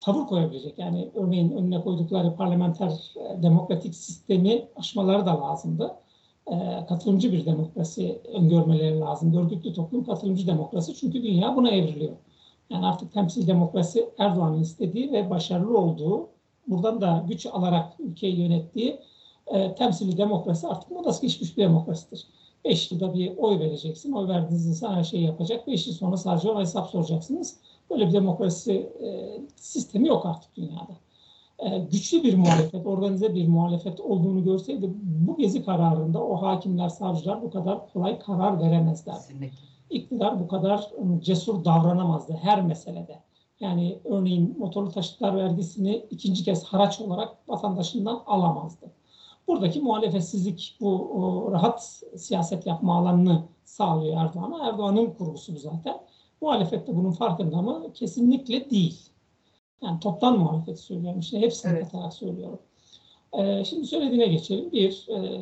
tavır 0.00 0.26
koyabilecek. 0.26 0.78
Yani 0.78 1.10
örneğin 1.14 1.50
önüne 1.50 1.80
koydukları 1.80 2.36
parlamenter 2.36 3.14
e, 3.16 3.42
demokratik 3.42 3.94
sistemi 3.94 4.68
aşmaları 4.76 5.26
da 5.26 5.40
lazımdı. 5.40 5.94
e, 6.46 6.86
katılımcı 6.88 7.32
bir 7.32 7.46
demokrasi 7.46 8.20
öngörmeleri 8.34 9.00
lazım. 9.00 9.36
Örgütlü 9.36 9.72
toplum 9.72 10.04
katılımcı 10.04 10.46
demokrasi 10.46 10.94
çünkü 10.94 11.22
dünya 11.22 11.56
buna 11.56 11.70
evriliyor. 11.70 12.12
Yani 12.70 12.86
artık 12.86 13.12
temsil 13.12 13.46
demokrasi 13.46 14.10
Erdoğan'ın 14.18 14.60
istediği 14.60 15.12
ve 15.12 15.30
başarılı 15.30 15.78
olduğu, 15.78 16.28
buradan 16.66 17.00
da 17.00 17.24
güç 17.28 17.46
alarak 17.46 18.00
ülkeyi 18.00 18.40
yönettiği 18.40 19.00
e, 19.46 19.74
temsili 19.74 20.16
demokrasi 20.16 20.68
artık 20.68 20.90
modası 20.90 21.22
geçmiş 21.22 21.56
bir 21.56 21.62
demokrasidir. 21.62 22.26
Beş 22.64 22.92
yılda 22.92 23.14
bir 23.14 23.36
oy 23.36 23.58
vereceksin. 23.58 24.12
Oy 24.12 24.28
verdiğiniz 24.28 24.66
insan 24.66 24.94
her 24.94 25.04
şeyi 25.04 25.24
yapacak. 25.24 25.66
Beş 25.66 25.86
yıl 25.86 25.94
sonra 25.94 26.16
sadece 26.16 26.50
ona 26.50 26.60
hesap 26.60 26.90
soracaksınız. 26.90 27.56
Böyle 27.90 28.08
bir 28.08 28.12
demokrasi 28.12 28.72
e, 29.02 29.38
sistemi 29.56 30.08
yok 30.08 30.26
artık 30.26 30.56
dünyada. 30.56 30.96
E, 31.58 31.78
güçlü 31.78 32.22
bir 32.22 32.34
muhalefet, 32.34 32.86
organize 32.86 33.34
bir 33.34 33.48
muhalefet 33.48 34.00
olduğunu 34.00 34.44
görseydi 34.44 34.90
bu 35.02 35.36
gezi 35.36 35.64
kararında 35.64 36.24
o 36.24 36.42
hakimler, 36.42 36.88
savcılar 36.88 37.42
bu 37.42 37.50
kadar 37.50 37.92
kolay 37.92 38.18
karar 38.18 38.60
veremezler. 38.60 39.14
Kesinlikle. 39.14 39.71
İktidar 39.92 40.40
bu 40.40 40.48
kadar 40.48 40.90
ıı, 40.98 41.20
cesur 41.20 41.64
davranamazdı 41.64 42.32
her 42.32 42.62
meselede. 42.62 43.22
Yani 43.60 43.98
örneğin 44.04 44.58
motorlu 44.58 44.90
taşıtlar 44.90 45.36
vergisini 45.36 46.06
ikinci 46.10 46.44
kez 46.44 46.64
haraç 46.64 47.00
olarak 47.00 47.48
vatandaşından 47.48 48.22
alamazdı. 48.26 48.90
Buradaki 49.48 49.80
muhalefetsizlik 49.80 50.76
bu 50.80 50.94
o, 50.94 51.52
rahat 51.52 52.02
siyaset 52.16 52.66
yapma 52.66 52.98
alanını 52.98 53.42
sağlıyor 53.64 54.16
Erdoğan'a. 54.16 54.68
Erdoğan'ın 54.68 55.10
kurgusu 55.10 55.54
bu 55.54 55.58
zaten. 55.58 55.96
Muhalefet 56.40 56.86
de 56.86 56.96
bunun 56.96 57.10
farkında 57.10 57.62
mı? 57.62 57.92
Kesinlikle 57.94 58.70
değil. 58.70 59.00
Yani 59.82 60.00
toptan 60.00 60.38
muhalefet 60.38 60.80
söylüyorum. 60.80 61.20
İşte 61.20 61.40
hepsini 61.40 61.72
Evet. 61.72 61.84
katarak 61.84 62.14
söylüyorum. 62.14 62.58
Ee, 63.32 63.64
şimdi 63.64 63.86
söylediğine 63.86 64.26
geçelim. 64.26 64.72
Bir, 64.72 65.06
e, 65.08 65.40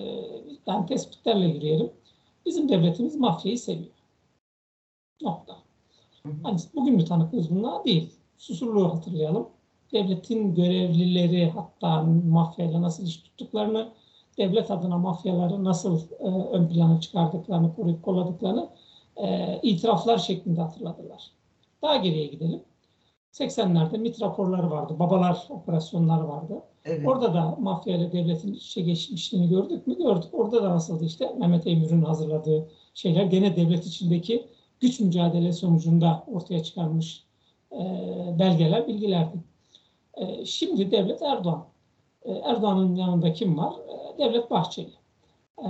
ben 0.67 0.87
tespitlerle 0.87 1.47
yürüyelim. 1.47 1.91
Bizim 2.47 2.69
devletimiz 2.69 3.17
mafyayı 3.17 3.59
seviyor. 3.59 4.00
Nokta. 5.23 5.57
Hani 6.43 6.59
bugün 6.75 6.95
mü 6.95 7.05
tanıklıyız 7.05 7.51
bunlar? 7.51 7.85
Değil. 7.85 8.11
Susurluğu 8.39 8.95
hatırlayalım. 8.95 9.49
Devletin 9.93 10.55
görevlileri 10.55 11.51
hatta 11.51 12.03
mafyayla 12.29 12.83
nasıl 12.83 13.07
iş 13.07 13.17
tuttuklarını, 13.17 13.89
devlet 14.39 14.71
adına 14.71 14.99
mafyaları 14.99 15.65
nasıl 15.65 16.01
e, 16.21 16.25
ön 16.25 16.69
plana 16.69 17.01
çıkardıklarını, 17.01 17.75
koruyup 17.77 18.03
kolladıklarını 18.03 18.69
e, 19.17 19.59
itiraflar 19.63 20.19
şeklinde 20.19 20.61
hatırladılar. 20.61 21.31
Daha 21.83 21.97
geriye 21.97 22.27
gidelim. 22.27 22.63
80'lerde 23.33 23.99
MIT 23.99 24.23
raporları 24.23 24.71
vardı, 24.71 24.99
babalar 24.99 25.47
operasyonları 25.51 26.29
vardı. 26.29 26.63
Evet. 26.85 27.09
Orada 27.09 27.35
da 27.35 27.57
mafya 27.61 27.97
ile 27.97 28.13
devletin 28.13 28.55
içe 28.55 28.81
geçmişliğini 28.81 29.49
gördük 29.49 29.87
mü? 29.87 29.99
Gördük. 29.99 30.29
Orada 30.33 30.63
da 30.63 30.71
nasıldı 30.71 31.05
işte 31.05 31.35
Mehmet 31.39 31.67
Emir'in 31.67 32.03
hazırladığı 32.03 32.69
şeyler 32.95 33.25
gene 33.25 33.57
devlet 33.57 33.87
içindeki 33.87 34.47
güç 34.81 35.01
mücadelesi 35.01 35.59
sonucunda 35.59 36.25
ortaya 36.27 36.63
çıkarmış 36.63 37.25
e, 37.73 37.79
belgeler, 38.39 38.89
bilgilerdi. 38.89 39.37
E, 40.15 40.45
şimdi 40.45 40.91
devlet 40.91 41.23
Erdoğan. 41.23 41.65
E, 42.23 42.33
Erdoğan'ın 42.33 42.95
yanında 42.95 43.33
kim 43.33 43.59
var? 43.59 43.73
E, 43.73 44.19
devlet 44.19 44.51
Bahçeli. 44.51 44.93
E, 45.59 45.69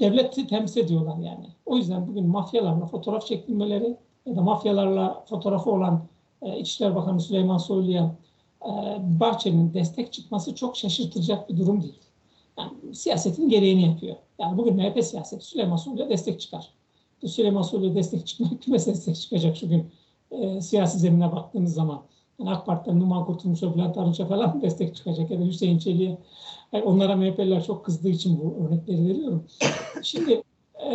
devleti 0.00 0.46
temsil 0.46 0.80
ediyorlar 0.80 1.16
yani. 1.16 1.46
O 1.66 1.76
yüzden 1.76 2.08
bugün 2.08 2.26
mafyalarla 2.26 2.86
fotoğraf 2.86 3.26
çekilmeleri 3.26 3.96
ya 4.26 4.36
da 4.36 4.42
mafyalarla 4.42 5.24
fotoğrafı 5.28 5.70
olan 5.70 6.02
e, 6.42 6.58
İçişleri 6.58 6.94
Bakanı 6.94 7.20
Süleyman 7.20 7.58
Soylu'ya 7.58 8.14
e, 8.64 8.70
Bahçeli'nin 9.20 9.74
destek 9.74 10.12
çıkması 10.12 10.54
çok 10.54 10.76
şaşırtacak 10.76 11.48
bir 11.48 11.56
durum 11.56 11.82
değil. 11.82 11.98
Yani 12.58 12.94
siyasetin 12.94 13.48
gereğini 13.48 13.82
yapıyor. 13.82 14.16
Yani 14.38 14.58
bugün 14.58 14.76
MHP 14.76 15.04
siyaseti 15.04 15.44
Süleyman 15.44 15.76
Soylu'ya 15.76 16.08
destek 16.08 16.40
çıkar. 16.40 16.79
Süleyman 17.28 17.62
Soylu'ya 17.62 17.94
destek 17.94 18.26
çıkmak 18.26 18.62
kime 18.62 18.78
destek 18.78 19.16
çıkacak 19.16 19.56
şu 19.56 19.68
gün 19.68 19.90
e, 20.30 20.60
siyasi 20.60 20.98
zemine 20.98 21.32
baktığınız 21.32 21.74
zaman. 21.74 22.02
Yani 22.38 22.50
AK 22.50 22.66
Parti'den 22.66 23.00
Numan 23.00 23.24
Kurtulmuş'a, 23.24 23.74
Bülent 23.74 23.98
Arınç'a 23.98 24.26
falan 24.26 24.62
destek 24.62 24.96
çıkacak 24.96 25.30
ya 25.30 25.40
da 25.40 25.44
Hüseyin 25.44 25.78
Çelik'e. 25.78 26.18
Yani 26.72 26.84
onlara 26.84 27.16
MHP'liler 27.16 27.64
çok 27.64 27.84
kızdığı 27.84 28.08
için 28.08 28.40
bu 28.40 28.64
örnekleri 28.64 29.08
veriyorum. 29.08 29.46
Şimdi 30.02 30.42
e, 30.86 30.92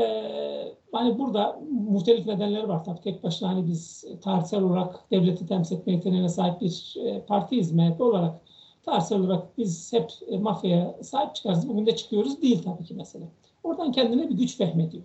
hani 0.92 1.20
burada 1.20 1.62
muhtelif 1.72 2.26
nedenleri 2.26 2.68
var 2.68 2.84
tabii. 2.84 3.02
Tek 3.02 3.24
başına 3.24 3.50
hani 3.50 3.68
biz 3.68 4.06
tarihsel 4.22 4.64
olarak 4.64 5.12
devleti 5.12 5.46
temsil 5.46 5.76
etme 5.76 5.94
yeteneğine 5.94 6.30
sahip 6.30 6.62
bir 6.62 6.96
e, 7.06 7.22
partiyiz 7.22 7.72
MHP 7.72 8.02
olarak. 8.02 8.42
Tarihsel 8.84 9.20
olarak 9.20 9.58
biz 9.58 9.94
hep 9.94 10.12
e, 10.28 10.38
mafyaya 10.38 10.96
sahip 11.04 11.36
çıkarız. 11.36 11.70
Bugün 11.70 11.86
de 11.86 11.96
çıkıyoruz 11.96 12.42
değil 12.42 12.64
tabii 12.64 12.84
ki 12.84 12.94
mesele. 12.94 13.26
Oradan 13.64 13.92
kendine 13.92 14.30
bir 14.30 14.36
güç 14.36 14.58
fehmediyor. 14.58 15.04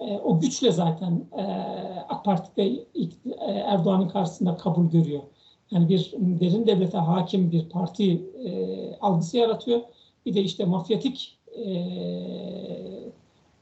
E, 0.00 0.18
o 0.18 0.40
güçle 0.40 0.72
zaten 0.72 1.26
e, 1.38 1.42
AK 2.08 2.24
Parti'de 2.24 2.84
ilk, 2.94 3.12
e, 3.26 3.50
Erdoğan'ın 3.50 4.08
karşısında 4.08 4.56
kabul 4.56 4.90
görüyor. 4.90 5.22
Yani 5.70 5.88
bir 5.88 6.12
derin 6.18 6.66
devlete 6.66 6.98
hakim 6.98 7.52
bir 7.52 7.68
parti 7.68 8.12
e, 8.44 8.50
algısı 9.00 9.36
yaratıyor. 9.36 9.80
Bir 10.26 10.34
de 10.34 10.40
işte 10.42 10.64
mafyatik 10.64 11.38
e, 11.56 11.68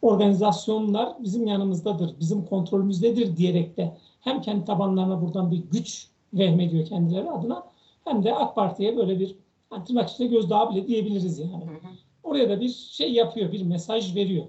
organizasyonlar 0.02 1.14
bizim 1.24 1.46
yanımızdadır, 1.46 2.20
bizim 2.20 2.44
kontrolümüzdedir 2.44 3.36
diyerek 3.36 3.76
de 3.76 3.96
hem 4.20 4.40
kendi 4.40 4.64
tabanlarına 4.64 5.22
buradan 5.22 5.50
bir 5.50 5.62
güç 5.72 6.08
vehmediyor 6.34 6.86
kendileri 6.86 7.30
adına 7.30 7.66
hem 8.04 8.24
de 8.24 8.34
AK 8.34 8.54
Parti'ye 8.54 8.96
böyle 8.96 9.20
bir 9.20 9.36
yani 9.72 9.84
tırnak 9.84 10.10
içinde 10.10 10.28
gözdağı 10.28 10.70
bile 10.70 10.86
diyebiliriz 10.86 11.38
yani. 11.38 11.64
Hı 11.64 11.70
hı. 11.70 11.88
Oraya 12.22 12.48
da 12.48 12.60
bir 12.60 12.68
şey 12.68 13.12
yapıyor, 13.12 13.52
bir 13.52 13.62
mesaj 13.62 14.16
veriyor. 14.16 14.46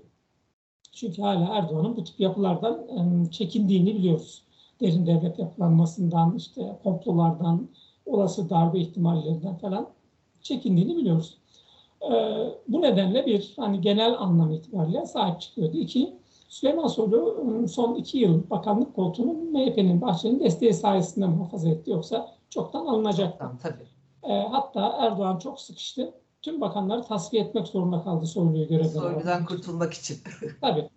Çünkü 0.99 1.21
hala 1.21 1.55
Erdoğan'ın 1.55 1.97
bu 1.97 2.03
tip 2.03 2.19
yapılardan 2.19 2.85
çekindiğini 3.31 3.95
biliyoruz. 3.95 4.43
Derin 4.81 5.05
devlet 5.05 5.39
yapılanmasından, 5.39 6.35
işte 6.35 6.79
komplolardan, 6.83 7.67
olası 8.05 8.49
darbe 8.49 8.79
ihtimallerinden 8.79 9.57
falan 9.57 9.89
çekindiğini 10.41 10.97
biliyoruz. 10.97 11.37
Ee, 12.01 12.13
bu 12.67 12.81
nedenle 12.81 13.25
bir 13.25 13.53
hani 13.55 13.81
genel 13.81 14.19
anlam 14.19 14.51
itibariyle 14.51 15.05
sahip 15.05 15.41
çıkıyordu. 15.41 15.77
İki, 15.77 16.17
Süleyman 16.47 16.87
Soylu 16.87 17.67
son 17.67 17.95
iki 17.95 18.17
yıl 18.17 18.49
bakanlık 18.49 18.95
koltuğunu 18.95 19.33
MHP'nin 19.33 20.01
Bahçeli'nin 20.01 20.39
desteği 20.39 20.73
sayesinde 20.73 21.25
muhafaza 21.25 21.69
etti. 21.69 21.91
Yoksa 21.91 22.31
çoktan 22.49 22.85
alınacaktı. 22.85 23.45
Tabii. 23.61 23.87
Ee, 24.23 24.47
hatta 24.51 24.97
Erdoğan 24.99 25.37
çok 25.37 25.61
sıkıştı. 25.61 26.13
Tüm 26.47 26.61
bakanları 26.61 27.03
tasfiye 27.03 27.43
etmek 27.43 27.67
zorunda 27.67 28.03
kaldı 28.03 28.25
Soylu'yu 28.25 28.67
görevden. 28.67 28.99
Soylu'dan 28.99 29.45
kurtulmak 29.45 29.93
için. 29.93 30.17
Tabii. 30.61 30.89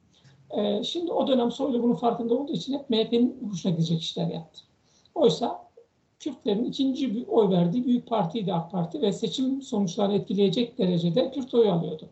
Ee, 0.51 0.83
şimdi 0.85 1.13
o 1.13 1.27
dönem 1.27 1.51
Soylu 1.51 1.83
bunun 1.83 1.95
farkında 1.95 2.35
olduğu 2.35 2.53
için 2.53 2.73
hep 2.73 2.91
MHP'nin 2.91 3.49
hoşuna 3.51 3.73
gidecek 3.73 4.01
işler 4.01 4.27
yaptı. 4.27 4.61
Oysa 5.15 5.63
Kürtlerin 6.19 6.65
ikinci 6.65 7.15
bir 7.15 7.27
oy 7.27 7.51
verdiği 7.51 7.85
büyük 7.85 8.09
partiydi 8.09 8.55
AK 8.55 8.71
Parti 8.71 9.03
ve 9.03 9.13
seçim 9.13 9.63
sonuçlarını 9.63 10.15
etkileyecek 10.15 10.79
derecede 10.79 11.31
Kürt 11.31 11.55
oyu 11.55 11.73
alıyordu. 11.73 12.09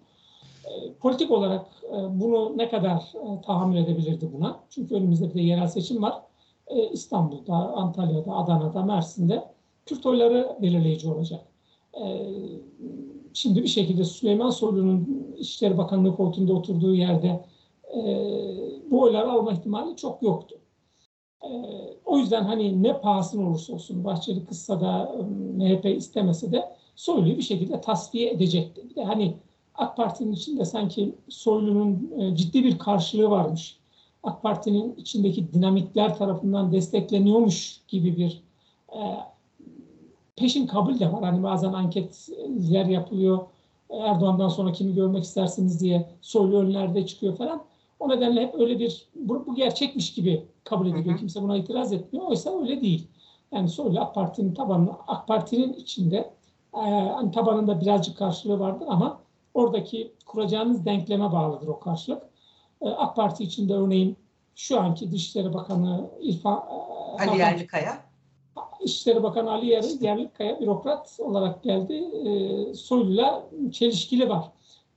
Ee, 0.65 0.93
politik 0.93 1.31
olarak 1.31 1.67
e, 1.85 2.21
bunu 2.21 2.53
ne 2.57 2.69
kadar 2.69 3.13
e, 3.15 3.41
tahammül 3.41 3.77
edebilirdi 3.77 4.31
buna? 4.33 4.61
Çünkü 4.71 4.95
önümüzde 4.95 5.31
bir 5.31 5.35
de 5.35 5.43
yerel 5.43 5.69
seçim 5.69 6.03
var. 6.03 6.23
Ee, 6.67 6.89
İstanbul'da, 6.89 7.55
Antalya'da, 7.55 8.33
Adana'da, 8.33 8.83
Mersin'de 8.83 9.45
Kürt 9.87 10.07
oyları 10.07 10.57
belirleyici 10.63 11.09
olacak. 11.09 11.41
Ee, 11.95 12.27
şimdi 13.35 13.63
bir 13.63 13.69
şekilde 13.69 14.05
Süleyman 14.05 14.51
Soylu'nun 14.51 15.27
İçişleri 15.39 15.79
Bakanlığı 15.79 16.17
koltuğunda 16.17 16.53
oturduğu 16.53 16.95
yerde 16.95 17.45
e, 17.95 18.01
bu 18.91 19.01
oyları 19.01 19.31
alma 19.31 19.53
ihtimali 19.53 19.97
çok 19.97 20.23
yoktu. 20.23 20.57
E, 21.43 21.49
o 22.05 22.19
yüzden 22.19 22.45
hani 22.45 22.83
ne 22.83 23.01
pahasına 23.01 23.49
olursa 23.49 23.73
olsun 23.73 24.05
Bahçeli 24.05 24.45
kızsa 24.45 24.81
da 24.81 25.17
e, 25.19 25.23
MHP 25.57 25.85
istemese 25.85 26.53
de 26.53 26.69
Soylu'yu 26.97 27.37
bir 27.37 27.43
şekilde 27.43 27.81
tasfiye 27.81 28.31
edecekti. 28.31 28.91
Bir 28.91 28.95
de 28.95 29.05
hani 29.05 29.35
AK 29.75 29.97
Parti'nin 29.97 30.33
içinde 30.33 30.65
sanki 30.65 31.15
Soylu'nun 31.29 32.13
e, 32.19 32.37
ciddi 32.37 32.65
bir 32.65 32.79
karşılığı 32.79 33.31
varmış. 33.31 33.79
AK 34.23 34.43
Parti'nin 34.43 34.95
içindeki 34.97 35.53
dinamikler 35.53 36.19
tarafından 36.19 36.73
destekleniyormuş 36.73 37.81
gibi 37.89 38.17
bir 38.17 38.43
e, 38.93 38.99
peşin 40.39 40.67
kabul 40.67 40.99
de 40.99 41.13
var. 41.13 41.25
Hani 41.25 41.43
bazen 41.43 41.73
anketler 41.73 42.87
yapılıyor. 42.87 43.39
Erdoğan'dan 43.91 44.49
sonra 44.49 44.73
kimi 44.73 44.95
görmek 44.95 45.25
istersiniz 45.25 45.81
diye 45.81 46.09
Soylu 46.21 46.59
önlerde 46.59 47.07
çıkıyor 47.07 47.37
falan. 47.37 47.63
O 48.01 48.09
nedenle 48.09 48.43
hep 48.43 48.55
öyle 48.55 48.79
bir 48.79 49.09
bu, 49.15 49.47
bu 49.47 49.55
gerçekmiş 49.55 50.15
gibi 50.15 50.45
kabul 50.65 50.87
ediliyor. 50.87 51.07
Hı 51.07 51.13
hı. 51.13 51.17
Kimse 51.17 51.43
buna 51.43 51.57
itiraz 51.57 51.93
etmiyor. 51.93 52.27
Oysa 52.27 52.61
öyle 52.61 52.81
değil. 52.81 53.09
Yani 53.53 53.69
Soylu 53.69 54.01
AK 54.01 54.15
Parti'nin 54.15 54.55
tabanı, 54.55 54.91
AK 55.07 55.29
Parti'nin 55.29 55.73
içinde 55.73 56.31
e, 56.75 56.81
hani 57.15 57.31
tabanında 57.31 57.81
birazcık 57.81 58.19
karşılığı 58.19 58.61
vardır 58.61 58.87
ama 58.91 59.21
oradaki 59.55 60.13
kuracağınız 60.27 60.85
denkleme 60.85 61.33
bağlıdır 61.33 61.67
o 61.69 61.81
karşılık. 61.81 62.23
E, 62.83 62.89
AK 62.89 63.17
Parti 63.17 63.45
içinde 63.45 63.75
örneğin 63.75 64.17
şu 64.55 64.81
anki 64.81 65.13
Dışişleri 65.13 65.55
Bakanı 65.55 66.11
İrfan 66.21 66.65
e, 67.19 67.23
Ali 67.23 67.39
Yerlikaya. 67.39 68.08
İçişleri 68.81 69.23
Bakanı 69.23 69.51
Ali 69.51 69.67
Yer- 69.67 70.01
Yerlikaya 70.03 70.61
bürokrat 70.61 71.17
olarak 71.21 71.63
geldi. 71.63 71.95
E, 71.95 72.75
Soylu'yla 72.75 73.43
çelişkili 73.73 74.29
var. 74.29 74.45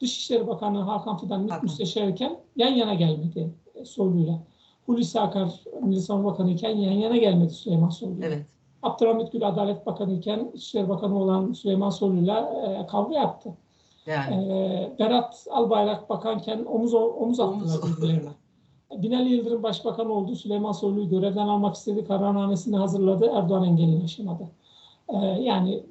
Dışişleri 0.02 0.48
Bakanı 0.48 0.80
Hakan 0.82 1.18
Fidan 1.18 1.42
Hakan. 1.48 1.64
müsteşarken 1.64 2.38
yan 2.56 2.72
yana 2.74 2.94
gelmedi 2.94 3.50
Soylu'yla. 3.86 4.40
Hulusi 4.86 5.20
Akar 5.20 5.50
Milli 5.82 6.02
Savunma 6.02 6.32
Bakanı 6.32 6.52
iken 6.52 6.76
yan 6.78 6.92
yana 6.92 7.18
gelmedi 7.18 7.54
Süleyman 7.54 7.90
Soylu'yla. 7.90 8.28
Evet. 8.28 8.46
Abdülhamit 8.84 9.32
Gül 9.32 9.48
Adalet 9.48 9.86
Bakanı 9.86 10.14
iken 10.14 10.52
İçişleri 10.54 10.90
Bakanı 10.90 11.20
olan 11.24 11.54
Süleyman 11.54 11.90
Soylu'yla 11.90 12.40
e, 12.84 12.88
kavga 12.88 13.16
yaptı. 13.16 13.50
Yani 14.06 14.36
E, 14.36 14.92
Berat 15.00 15.48
Albayrak 15.52 16.10
bakanken 16.10 16.66
omuz 16.66 16.94
omuz 16.94 17.40
attılar 17.40 17.80
birbirlerine. 17.98 18.30
Binali 18.98 19.30
Yıldırım 19.30 19.64
Başbakan 19.64 20.10
oldu. 20.10 20.36
Süleyman 20.36 20.72
Soylu'yu 20.72 21.10
görevden 21.10 21.48
almak 21.48 21.76
istedi. 21.76 22.06
Kararnamesini 22.06 22.78
hazırladı. 22.78 23.32
Erdoğan 23.34 23.64
engelini 23.64 24.04
aşamadı. 24.04 24.44
E, 25.10 25.18
yani 25.18 25.84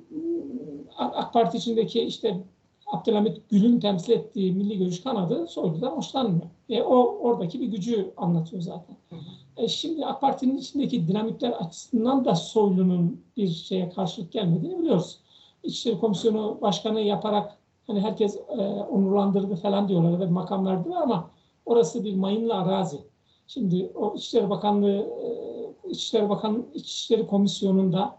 AK 0.99 1.33
Parti 1.33 1.57
içindeki 1.57 2.01
işte 2.01 2.41
Abdülhamit 2.87 3.51
Gül'ün 3.51 3.81
temsil 3.81 4.13
ettiği 4.13 4.53
milli 4.53 4.79
görüş 4.79 5.03
kanadı 5.03 5.47
Soylu'dan 5.47 5.91
hoşlanmıyor. 5.91 6.47
E, 6.69 6.83
o 6.83 7.19
oradaki 7.21 7.61
bir 7.61 7.67
gücü 7.67 8.13
anlatıyor 8.17 8.63
zaten. 8.63 8.97
E, 9.57 9.69
şimdi 9.69 10.07
AK 10.07 10.21
Parti'nin 10.21 10.57
içindeki 10.57 11.09
dinamikler 11.09 11.51
açısından 11.51 12.25
da 12.25 12.35
Soylu'nun 12.35 13.21
bir 13.37 13.49
şeye 13.49 13.91
karşılık 13.91 14.33
gelmediğini 14.33 14.79
biliyoruz. 14.79 15.19
İçişleri 15.63 16.01
Komisyonu 16.01 16.59
Başkanı 16.63 17.01
yaparak 17.01 17.57
hani 17.87 18.01
herkes 18.01 18.37
e, 18.37 18.61
onurlandırdı 18.91 19.57
falan 19.57 19.89
diyorlar 19.89 20.21
bir 20.21 20.27
makam 20.27 20.67
verdiler 20.67 20.97
ama 20.97 21.31
orası 21.71 22.05
bir 22.05 22.15
mayınlı 22.15 22.55
arazi. 22.55 23.01
Şimdi 23.47 23.93
o 23.95 24.15
İçişleri 24.15 24.51
Bakanlığı, 24.51 24.99
e, 24.99 25.29
İçişleri 25.89 26.29
Bakan 26.29 26.67
İçişleri 26.75 27.27
Komisyonu'nda 27.27 28.19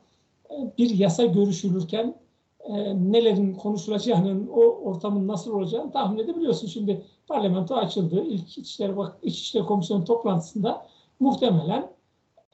e, 0.51 0.55
bir 0.77 0.89
yasa 0.89 1.25
görüşülürken 1.25 2.15
e, 2.59 2.73
nelerin 3.11 3.53
konuşulacağının, 3.53 4.47
o 4.47 4.59
ortamın 4.61 5.27
nasıl 5.27 5.53
olacağını 5.53 5.91
tahmin 5.91 6.19
edebiliyorsun. 6.19 6.67
Şimdi 6.67 7.05
parlamento 7.27 7.75
açıldı. 7.75 8.23
İlk 8.23 8.57
İçişleri, 8.57 8.97
Bak 8.97 9.17
İçişleri 9.23 9.63
Komisyonu 9.63 10.05
toplantısında 10.05 10.85
muhtemelen 11.19 11.91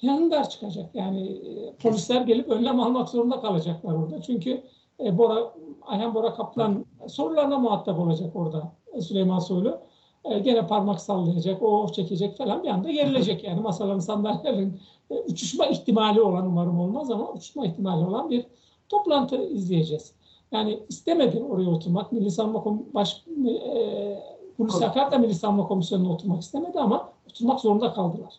yanındar 0.01 0.49
çıkacak. 0.49 0.95
Yani 0.95 1.41
polisler 1.81 2.21
gelip 2.21 2.49
önlem 2.49 2.79
almak 2.79 3.09
zorunda 3.09 3.41
kalacaklar 3.41 3.93
orada. 3.93 4.21
Çünkü 4.21 4.63
Bora, 4.99 5.53
Ayhan 5.81 6.15
Bora 6.15 6.33
Kaplan 6.33 6.85
sorularına 7.07 7.59
muhatap 7.59 7.99
olacak 7.99 8.35
orada 8.35 8.71
Süleyman 9.01 9.39
Soylu. 9.39 9.86
E, 10.29 10.39
gene 10.39 10.67
parmak 10.67 11.01
sallayacak, 11.01 11.61
o 11.61 11.83
of 11.83 11.93
çekecek 11.93 12.37
falan 12.37 12.63
bir 12.63 12.69
anda 12.69 12.91
gerilecek 12.91 13.43
yani 13.43 13.61
masaların 13.61 13.99
sandalyelerin 13.99 14.79
e, 15.11 15.15
uçuşma 15.15 15.65
ihtimali 15.65 16.21
olan 16.21 16.45
umarım 16.45 16.79
olmaz 16.79 17.11
ama 17.11 17.31
uçuşma 17.31 17.65
ihtimali 17.65 18.05
olan 18.05 18.29
bir 18.29 18.45
toplantı 18.89 19.43
izleyeceğiz. 19.43 20.13
Yani 20.51 20.79
istemedi 20.89 21.43
oraya 21.49 21.69
oturmak. 21.69 22.11
Milli 22.11 22.31
Savunma 22.31 22.63
Kom 22.63 22.85
Baş 22.93 23.23
e, 23.47 24.23
Hulusi 24.57 24.85
Akar 24.85 25.11
da 25.11 25.17
Milli 25.17 25.35
Savunma 25.35 25.67
Komisyonu'na 25.67 26.11
oturmak 26.11 26.41
istemedi 26.41 26.79
ama 26.79 27.09
oturmak 27.29 27.59
zorunda 27.59 27.93
kaldılar. 27.93 28.33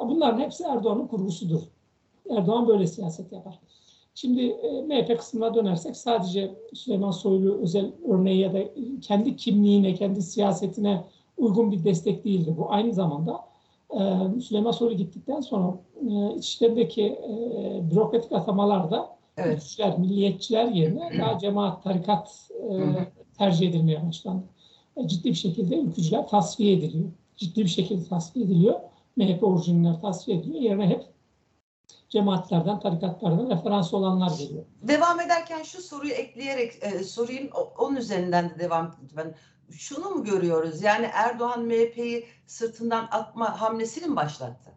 Bunların 0.00 0.38
hepsi 0.38 0.64
Erdoğan'ın 0.64 1.06
kurgusudur. 1.06 1.60
Erdoğan 2.30 2.68
böyle 2.68 2.86
siyaset 2.86 3.32
yapar. 3.32 3.58
Şimdi 4.14 4.42
e, 4.42 4.82
MHP 4.82 5.18
kısmına 5.18 5.54
dönersek 5.54 5.96
sadece 5.96 6.54
Süleyman 6.74 7.10
Soylu 7.10 7.58
özel 7.58 7.92
örneği 8.08 8.40
ya 8.40 8.52
da 8.52 8.58
kendi 9.02 9.36
kimliğine, 9.36 9.94
kendi 9.94 10.22
siyasetine 10.22 11.04
uygun 11.36 11.72
bir 11.72 11.84
destek 11.84 12.24
değildi. 12.24 12.54
Bu 12.58 12.72
aynı 12.72 12.92
zamanda 12.92 13.40
e, 13.90 14.00
Süleyman 14.40 14.70
Soylu 14.70 14.96
gittikten 14.96 15.40
sonra 15.40 15.76
e, 16.08 16.36
içlerindeki 16.36 17.04
e, 17.04 17.80
bürokratik 17.90 18.32
atamalarda 18.32 19.16
evet. 19.36 19.56
Ülkücüler, 19.56 19.98
milliyetçiler 19.98 20.68
yerine 20.68 21.10
daha 21.18 21.38
cemaat, 21.38 21.82
tarikat 21.82 22.50
e, 22.70 22.74
tercih 23.38 23.68
edilmeye 23.68 24.06
başlandı. 24.06 24.44
E, 24.96 25.08
ciddi 25.08 25.28
bir 25.28 25.34
şekilde 25.34 25.76
ülkücüler 25.76 26.28
tasfiye 26.28 26.72
ediliyor. 26.72 27.08
Ciddi 27.36 27.60
bir 27.60 27.68
şekilde 27.68 28.08
tasfiye 28.08 28.44
ediliyor. 28.44 28.80
MHP 29.16 29.42
orijinler 29.44 30.00
tasfiye 30.00 30.38
ediliyor. 30.38 30.62
Yerine 30.62 30.86
hep 30.86 31.04
cemaatlerden, 32.20 32.80
tarikatlardan 32.80 33.50
referans 33.50 33.94
olanlar 33.94 34.30
geliyor. 34.38 34.64
Devam 34.82 35.20
ederken 35.20 35.62
şu 35.62 35.82
soruyu 35.82 36.12
ekleyerek 36.12 36.72
e, 36.82 37.04
sorayım. 37.04 37.48
O- 37.54 37.84
Onun 37.84 37.96
üzerinden 37.96 38.50
de 38.50 38.58
devam 38.58 38.96
ben 39.16 39.34
şunu 39.70 40.10
mu 40.10 40.24
görüyoruz? 40.24 40.82
Yani 40.82 41.06
Erdoğan 41.12 41.64
MHP'yi 41.64 42.24
sırtından 42.46 43.08
atma 43.10 43.60
hamlesini 43.60 44.06
mi 44.08 44.16
başlattı? 44.16 44.70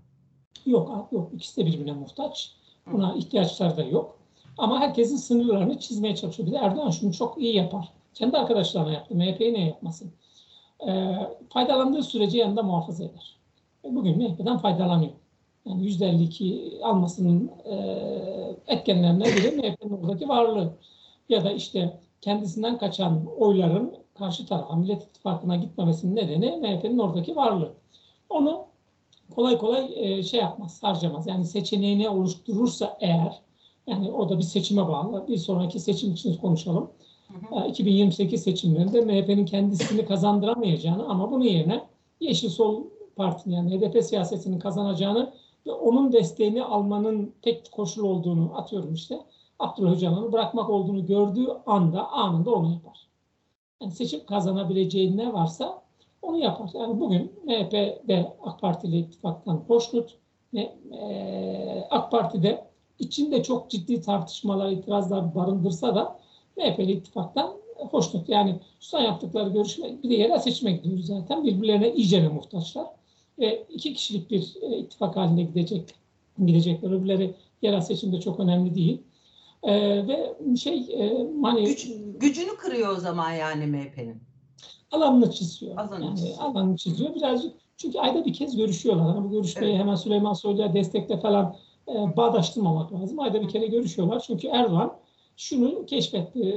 Yok, 0.66 1.08
yok. 1.12 1.32
İkisi 1.34 1.62
de 1.62 1.66
birbirine 1.66 1.92
muhtaç. 1.92 2.52
Buna 2.92 3.16
ihtiyaçları 3.16 3.78
da 3.78 3.84
yok. 3.84 4.18
Ama 4.58 4.80
herkesin 4.80 5.18
sınırlarını 5.18 5.80
çizmeye 5.80 6.16
çalışıyor. 6.16 6.48
Bir 6.48 6.54
de 6.54 6.58
Erdoğan 6.58 6.90
şunu 6.90 7.14
çok 7.14 7.38
iyi 7.38 7.56
yapar. 7.56 7.90
Kendi 8.14 8.38
arkadaşlarına 8.38 8.92
yaptı. 8.92 9.16
MHP'ye 9.16 9.54
ne 9.54 9.66
yapmasın? 9.68 10.12
Ee, 10.88 11.16
faydalandığı 11.54 12.04
sürece 12.04 12.38
yanında 12.38 12.64
muhafaza 12.64 13.04
eder. 13.04 13.38
E, 13.86 13.96
Bugün 13.96 14.18
MHP'den 14.18 14.58
faydalanıyor. 14.58 15.12
Yani 15.66 15.84
%52 15.84 16.82
almasının 16.82 17.52
e, 17.66 17.76
etkenlerinden 18.68 19.28
biri 19.28 19.52
MHP'nin 19.52 19.92
oradaki 19.92 20.30
varlığı. 20.30 20.74
Ya 21.30 21.44
da 21.44 21.52
işte 21.52 22.00
kendisinden 22.22 22.78
kaçan 22.78 23.26
oyların 23.38 23.94
karşı 24.14 24.46
tarafa 24.46 24.76
Millet 24.76 25.04
İttifakı'na 25.04 25.56
gitmemesinin 25.56 26.16
nedeni 26.16 26.58
MHP'nin 26.58 26.98
oradaki 26.98 27.36
varlığı. 27.36 27.74
Onu 28.30 28.66
kolay 29.36 29.58
kolay 29.58 29.88
e, 29.96 30.24
şey 30.24 30.40
yapmaz, 30.40 30.84
harcamaz. 30.84 31.28
Yani 31.28 31.46
seçeneğini 31.46 32.10
oluşturursa 32.10 32.98
eğer, 33.00 33.42
yani 33.88 34.12
o 34.12 34.30
da 34.30 34.38
bir 34.38 34.44
seçime 34.44 34.88
bağlı. 34.88 35.28
Bir 35.28 35.38
sonraki 35.38 35.80
seçim 35.80 36.12
için 36.12 36.38
konuşalım. 36.38 36.90
Hı 37.28 37.56
hı. 37.56 37.66
E, 37.66 37.70
2028 37.70 38.44
seçimlerinde 38.44 39.02
MHP'nin 39.02 39.46
kendisini 39.46 40.06
kazandıramayacağını 40.06 41.10
ama 41.10 41.32
bunun 41.32 41.44
yerine 41.46 41.82
Yeşil 42.20 42.50
Sol 42.50 42.84
Parti'nin 43.16 43.56
yani 43.56 43.80
HDP 43.80 44.04
siyasetinin 44.04 44.60
kazanacağını 44.60 45.34
ve 45.70 45.74
onun 45.74 46.14
desteğini 46.14 46.64
almanın 46.64 47.34
tek 47.42 47.72
koşul 47.72 48.04
olduğunu 48.04 48.58
atıyorum 48.58 48.94
işte. 48.94 49.20
Abdullah 49.60 49.92
Öcalan'ı 49.92 50.32
bırakmak 50.32 50.70
olduğunu 50.70 51.06
gördüğü 51.06 51.48
anda 51.66 52.10
anında 52.10 52.52
onu 52.52 52.72
yapar. 52.72 53.08
Yani 53.82 53.92
seçim 53.92 54.26
kazanabileceği 54.26 55.18
ne 55.18 55.34
varsa 55.34 55.82
onu 56.22 56.38
yapar. 56.38 56.70
Yani 56.74 57.00
bugün 57.00 57.32
MHP'de 57.46 58.34
AK 58.44 58.62
Parti 58.62 58.88
ile 58.88 58.98
ittifaktan 58.98 59.64
hoşnut 59.68 60.18
ve 60.54 60.76
e, 60.92 61.88
AK 61.90 62.12
Parti'de 62.12 62.68
içinde 63.00 63.44
çok 63.44 63.70
ciddi 63.70 64.02
tartışmalar, 64.02 64.72
itirazlar 64.72 65.36
barındırsa 65.36 65.96
da 65.96 66.20
MHP 66.58 66.80
ile 66.80 66.92
ittifaktan 66.92 67.54
hoşnut. 67.92 68.30
Yani 68.30 68.60
son 68.80 69.00
yaptıkları 69.00 69.50
görüşme 69.50 70.04
bir 70.04 70.10
de 70.10 70.14
yerel 70.14 70.40
seçime 70.40 70.72
gidiyoruz 70.72 71.06
zaten. 71.06 71.44
Birbirlerine 71.44 71.94
iyicene 71.94 72.28
muhtaçlar. 72.28 72.99
Ve 73.40 73.66
iki 73.70 73.94
kişilik 73.94 74.32
bir 74.32 74.56
e, 74.62 74.78
ittifak 74.78 75.16
halinde 75.16 75.44
gidecek, 75.44 75.96
gidecekler. 76.46 76.92
Öbürleri 76.92 77.36
yerel 77.62 77.82
seçimde 77.82 78.20
çok 78.20 78.40
önemli 78.40 78.76
değil. 78.76 79.02
E, 79.64 80.08
ve 80.08 80.34
şey 80.58 80.78
e, 80.94 81.28
hani 81.42 81.66
Güç, 81.66 81.88
gücünü 82.20 82.56
kırıyor 82.58 82.98
o 82.98 83.00
zaman 83.00 83.32
yani 83.32 83.66
MHP'nin. 83.66 84.18
alanını 84.92 85.32
çiziyor. 85.32 85.78
Alanını 85.78 86.06
yani 86.06 86.16
çiziyor. 86.18 86.38
alanını 86.40 86.78
çiziyor. 86.78 87.16
Birazcık 87.16 87.54
çünkü 87.78 88.00
ayda 88.00 88.26
bir 88.26 88.34
kez 88.34 88.58
görüşüyorlar. 88.58 89.06
Hani 89.16 89.26
bu 89.26 89.32
görüşmeyi 89.32 89.72
Evet. 89.72 89.82
hemen 89.82 89.96
Süleyman 89.96 90.34
Soylu'ya 90.34 90.74
destekle 90.74 91.20
falan 91.20 91.56
e, 91.88 92.18
bağdaştırmamak 92.18 92.94
lazım. 92.94 93.20
Ayda 93.20 93.42
bir 93.42 93.50
kere 93.50 93.68
görüşüyorlar. 93.68 94.20
Çünkü 94.28 94.48
Erdoğan 94.48 94.94
şunu 95.38 95.86
keşfetti. 95.86 96.56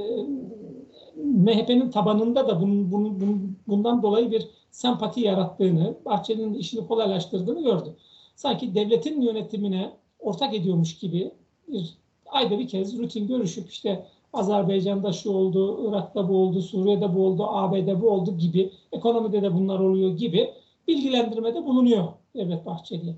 MHP'nin 1.15 1.91
tabanında 1.91 2.47
da 2.47 2.61
bunun, 2.61 2.91
bunun, 2.91 3.21
bunun- 3.21 3.57
bundan 3.67 4.03
dolayı 4.03 4.31
bir 4.31 4.47
sempati 4.71 5.21
yarattığını, 5.21 5.95
Bahçeli'nin 6.05 6.53
işini 6.53 6.87
kolaylaştırdığını 6.87 7.63
gördü. 7.63 7.95
Sanki 8.35 8.75
devletin 8.75 9.21
yönetimine 9.21 9.91
ortak 10.19 10.53
ediyormuş 10.53 10.97
gibi 10.99 11.31
bir 11.67 11.97
ayda 12.25 12.59
bir 12.59 12.67
kez 12.67 12.97
rutin 12.97 13.27
görüşüp 13.27 13.69
işte 13.69 14.05
Azerbaycan'da 14.33 15.13
şu 15.13 15.31
oldu, 15.31 15.89
Irak'ta 15.89 16.29
bu 16.29 16.37
oldu, 16.37 16.61
Suriye'de 16.61 17.15
bu 17.15 17.25
oldu, 17.25 17.43
AB'de 17.47 18.01
bu 18.01 18.09
oldu 18.09 18.37
gibi, 18.37 18.71
ekonomide 18.91 19.41
de 19.41 19.53
bunlar 19.53 19.79
oluyor 19.79 20.17
gibi 20.17 20.49
bilgilendirmede 20.87 21.65
bulunuyor 21.65 22.07
Devlet 22.35 22.65
Bahçeli. 22.65 23.15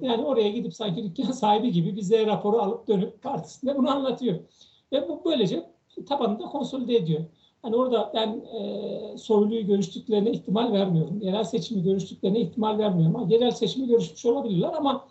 Yani 0.00 0.24
oraya 0.24 0.50
gidip 0.50 0.74
sanki 0.74 1.04
dükkan 1.04 1.32
sahibi 1.32 1.72
gibi 1.72 1.96
bize 1.96 2.26
raporu 2.26 2.58
alıp 2.58 2.88
dönüp 2.88 3.22
partisinde 3.22 3.76
bunu 3.78 3.90
anlatıyor. 3.90 4.38
Ve 4.92 5.08
bu 5.08 5.22
böylece 5.24 5.70
tabanını 6.08 6.38
da 6.38 6.44
konsolide 6.44 6.96
ediyor. 6.96 7.24
Hani 7.62 7.76
orada 7.76 8.10
ben 8.14 8.28
e, 8.28 9.18
Soylu'yu 9.18 9.66
görüştüklerine 9.66 10.30
ihtimal 10.30 10.72
vermiyorum. 10.72 11.20
Yerel 11.22 11.44
seçimi 11.44 11.82
görüştüklerine 11.82 12.40
ihtimal 12.40 12.78
vermiyorum. 12.78 13.16
Ama 13.16 13.32
yerel 13.32 13.50
seçimi 13.50 13.88
görüşmüş 13.88 14.26
olabilirler 14.26 14.72
ama 14.76 15.04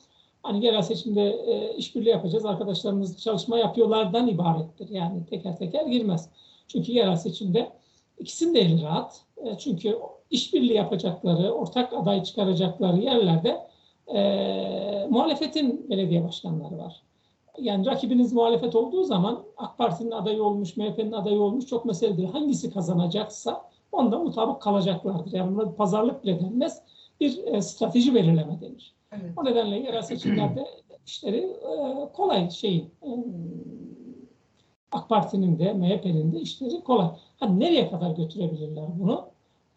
hani 0.43 0.65
yerel 0.65 0.81
seçimde 0.81 1.29
e, 1.29 1.75
işbirliği 1.75 2.09
yapacağız, 2.09 2.45
arkadaşlarımız 2.45 3.21
çalışma 3.21 3.57
yapıyorlardan 3.57 4.27
ibarettir. 4.27 4.89
Yani 4.89 5.25
teker 5.25 5.57
teker 5.57 5.85
girmez. 5.85 6.29
Çünkü 6.67 6.91
yerel 6.91 7.15
seçimde 7.15 7.71
ikisinin 8.19 8.53
de 8.53 8.59
eli 8.59 8.83
rahat. 8.83 9.21
E, 9.37 9.57
çünkü 9.57 9.97
işbirliği 10.31 10.73
yapacakları, 10.73 11.51
ortak 11.51 11.93
aday 11.93 12.23
çıkaracakları 12.23 12.97
yerlerde 12.97 13.67
e, 14.15 15.07
muhalefetin 15.09 15.89
belediye 15.89 16.23
başkanları 16.23 16.77
var. 16.77 17.06
Yani 17.57 17.85
rakibiniz 17.85 18.33
muhalefet 18.33 18.75
olduğu 18.75 19.03
zaman 19.03 19.43
AK 19.57 19.77
Parti'nin 19.77 20.11
adayı 20.11 20.43
olmuş, 20.43 20.77
MHP'nin 20.77 21.11
adayı 21.11 21.41
olmuş 21.41 21.65
çok 21.65 21.85
mesele 21.85 22.17
değil. 22.17 22.29
Hangisi 22.29 22.73
kazanacaksa 22.73 23.67
Onda 23.91 24.19
mutabık 24.19 24.61
kalacaklardır. 24.61 25.33
Yani 25.33 25.55
buna 25.55 25.71
pazarlık 25.71 26.23
bile 26.23 26.39
denmez. 26.39 26.81
Bir 27.19 27.45
e, 27.45 27.61
strateji 27.61 28.15
belirleme 28.15 28.61
denir. 28.61 28.95
Evet. 29.11 29.31
O 29.37 29.45
nedenle 29.45 29.75
yerel 29.75 30.01
seçimlerde 30.01 30.65
işleri 31.05 31.37
e, 31.37 32.09
kolay 32.13 32.49
şeyin 32.49 32.91
e, 33.03 33.09
AK 34.91 35.09
Parti'nin 35.09 35.59
de 35.59 35.73
MHP'nin 35.73 36.33
de 36.33 36.39
işleri 36.39 36.83
kolay. 36.83 37.07
Hani 37.39 37.59
nereye 37.59 37.89
kadar 37.89 38.11
götürebilirler 38.11 38.85
bunu? 38.99 39.25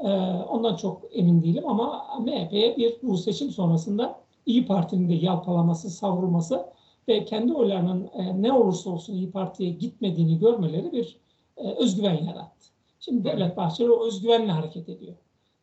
E, 0.00 0.08
ondan 0.48 0.76
çok 0.76 1.02
emin 1.12 1.42
değilim 1.42 1.68
ama 1.68 2.04
MHP'ye 2.20 2.76
bir 2.76 2.94
bu 3.02 3.16
seçim 3.16 3.50
sonrasında 3.50 4.20
İyi 4.46 4.66
Parti'nin 4.66 5.08
de 5.08 5.14
yalpalaması, 5.14 5.90
savrulması 5.90 6.66
ve 7.08 7.24
kendi 7.24 7.52
oylarının 7.52 8.10
e, 8.14 8.42
ne 8.42 8.52
olursa 8.52 8.90
olsun 8.90 9.14
İyi 9.14 9.30
Parti'ye 9.30 9.70
gitmediğini 9.70 10.38
görmeleri 10.38 10.92
bir 10.92 11.16
e, 11.56 11.68
özgüven 11.68 12.24
yarattı. 12.24 12.66
Şimdi 13.00 13.24
Devlet 13.24 13.56
Bahçeli 13.56 13.90
o 13.90 14.06
özgüvenle 14.06 14.52
hareket 14.52 14.88
ediyor. 14.88 15.14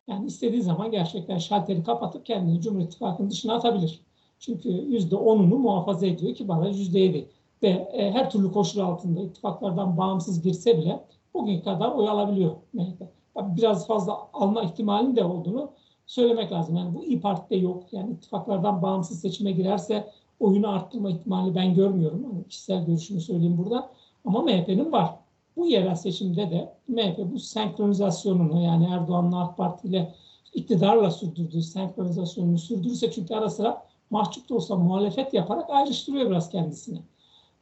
Yani 0.08 0.26
istediği 0.26 0.62
zaman 0.62 0.90
gerçekten 0.90 1.38
şalteri 1.38 1.82
kapatıp 1.82 2.26
kendini 2.26 2.60
Cumhur 2.60 2.80
İttifakı'nın 2.80 3.30
dışına 3.30 3.54
atabilir. 3.54 4.00
Çünkü 4.38 4.68
yüzde 4.68 5.16
onunu 5.16 5.58
muhafaza 5.58 6.06
ediyor 6.06 6.34
ki 6.34 6.48
bana 6.48 6.68
yüzde 6.68 6.98
yedi. 6.98 7.28
Ve 7.62 7.68
e, 7.68 8.10
her 8.10 8.30
türlü 8.30 8.52
koşul 8.52 8.80
altında 8.80 9.20
ittifaklardan 9.20 9.96
bağımsız 9.96 10.42
girse 10.42 10.78
bile 10.78 11.04
bugün 11.34 11.60
kadar 11.60 11.92
oy 11.92 12.08
alabiliyor 12.08 12.52
MHP. 12.72 13.02
Biraz 13.36 13.86
fazla 13.86 14.28
alma 14.32 14.62
ihtimalinin 14.62 15.16
de 15.16 15.24
olduğunu 15.24 15.70
söylemek 16.06 16.52
lazım. 16.52 16.76
Yani 16.76 16.94
bu 16.94 17.04
İYİ 17.04 17.20
Parti'de 17.20 17.56
yok. 17.56 17.92
Yani 17.92 18.12
ittifaklardan 18.12 18.82
bağımsız 18.82 19.20
seçime 19.20 19.52
girerse 19.52 20.10
oyunu 20.40 20.68
arttırma 20.68 21.10
ihtimali 21.10 21.54
ben 21.54 21.74
görmüyorum. 21.74 22.22
Yani 22.22 22.48
kişisel 22.48 22.86
görüşümü 22.86 23.20
söyleyeyim 23.20 23.58
burada. 23.58 23.90
Ama 24.24 24.42
MHP'nin 24.42 24.92
var. 24.92 25.14
Bu 25.56 25.66
yerel 25.66 25.94
seçimde 25.94 26.50
de 26.50 26.74
MHP 26.88 27.32
bu 27.32 27.38
senkronizasyonunu 27.38 28.62
yani 28.62 28.88
Erdoğan'la 28.90 29.40
AK 29.40 29.56
Parti 29.56 29.88
ile 29.88 30.14
iktidarla 30.54 31.10
sürdürdüğü 31.10 31.62
senkronizasyonunu 31.62 32.58
sürdürürse 32.58 33.10
çünkü 33.10 33.34
ara 33.34 33.50
sıra 33.50 33.82
mahcup 34.10 34.48
da 34.48 34.54
olsa 34.54 34.76
muhalefet 34.76 35.34
yaparak 35.34 35.70
ayrıştırıyor 35.70 36.30
biraz 36.30 36.50
kendisini. 36.50 36.98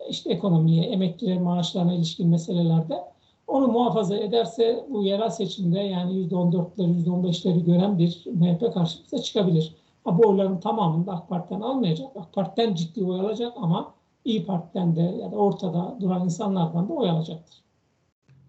İşte 0.08 0.32
ekonomiye, 0.32 0.84
emekliler 0.84 1.38
maaşlarına 1.38 1.94
ilişkin 1.94 2.28
meselelerde 2.28 3.04
onu 3.46 3.68
muhafaza 3.68 4.16
ederse 4.16 4.86
bu 4.88 5.02
yerel 5.02 5.30
seçimde 5.30 5.78
yani 5.78 6.12
%14'leri, 6.12 7.04
%15'leri 7.04 7.64
gören 7.64 7.98
bir 7.98 8.22
MHP 8.26 8.74
karşımıza 8.74 9.18
çıkabilir. 9.18 9.74
Bu 10.06 10.28
oyların 10.28 10.60
tamamını 10.60 11.06
da 11.06 11.12
AK 11.12 11.28
Parti'den 11.28 11.60
almayacak. 11.60 12.16
AK 12.16 12.32
Parti'den 12.32 12.74
ciddi 12.74 13.04
oy 13.04 13.20
alacak 13.20 13.52
ama 13.56 13.94
İyi 14.24 14.46
Parti'den 14.46 14.96
de 14.96 15.00
ya 15.00 15.32
da 15.32 15.36
ortada 15.36 15.96
duran 16.00 16.24
insanlardan 16.24 16.88
da 16.88 16.92
oy 16.92 17.10
alacaktır. 17.10 17.62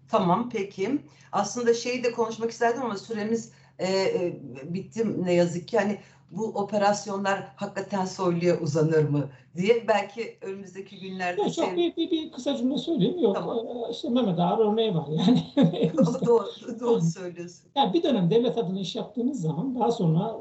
Tamam 0.08 0.48
peki. 0.52 1.02
Aslında 1.32 1.74
şeyi 1.74 2.04
de 2.04 2.12
konuşmak 2.12 2.50
isterdim 2.50 2.82
ama 2.82 2.96
süremiz 2.96 3.52
e, 3.78 3.86
e, 3.86 4.40
bitti 4.64 5.24
ne 5.24 5.32
yazık 5.32 5.68
ki. 5.68 5.78
Hani 5.78 5.98
bu 6.30 6.44
operasyonlar 6.44 7.52
hakikaten 7.56 8.04
soyluya 8.04 8.60
uzanır 8.60 9.08
mı 9.08 9.28
diye 9.56 9.84
belki 9.88 10.38
önümüzdeki 10.40 11.00
günlerde... 11.00 11.42
Yok, 11.42 11.54
çok 11.54 11.76
bir, 11.76 11.96
bir, 11.96 12.10
bir 12.10 12.32
kısa 12.32 12.56
cümle 12.56 12.78
söyleyeyim. 12.78 13.18
Yok 13.18 13.36
tamam. 13.36 13.58
E, 13.58 13.90
işte 13.90 14.08
Mehmet 14.08 14.38
Ağar 14.38 14.58
örneği 14.58 14.94
var 14.94 15.08
yani. 15.08 15.42
doğru, 16.26 16.80
doğru 16.80 17.00
söylüyorsun. 17.00 17.70
Yani 17.76 17.92
bir 17.92 18.02
dönem 18.02 18.30
devlet 18.30 18.58
adına 18.58 18.80
iş 18.80 18.96
yaptığınız 18.96 19.40
zaman 19.40 19.74
daha 19.74 19.92
sonra 19.92 20.36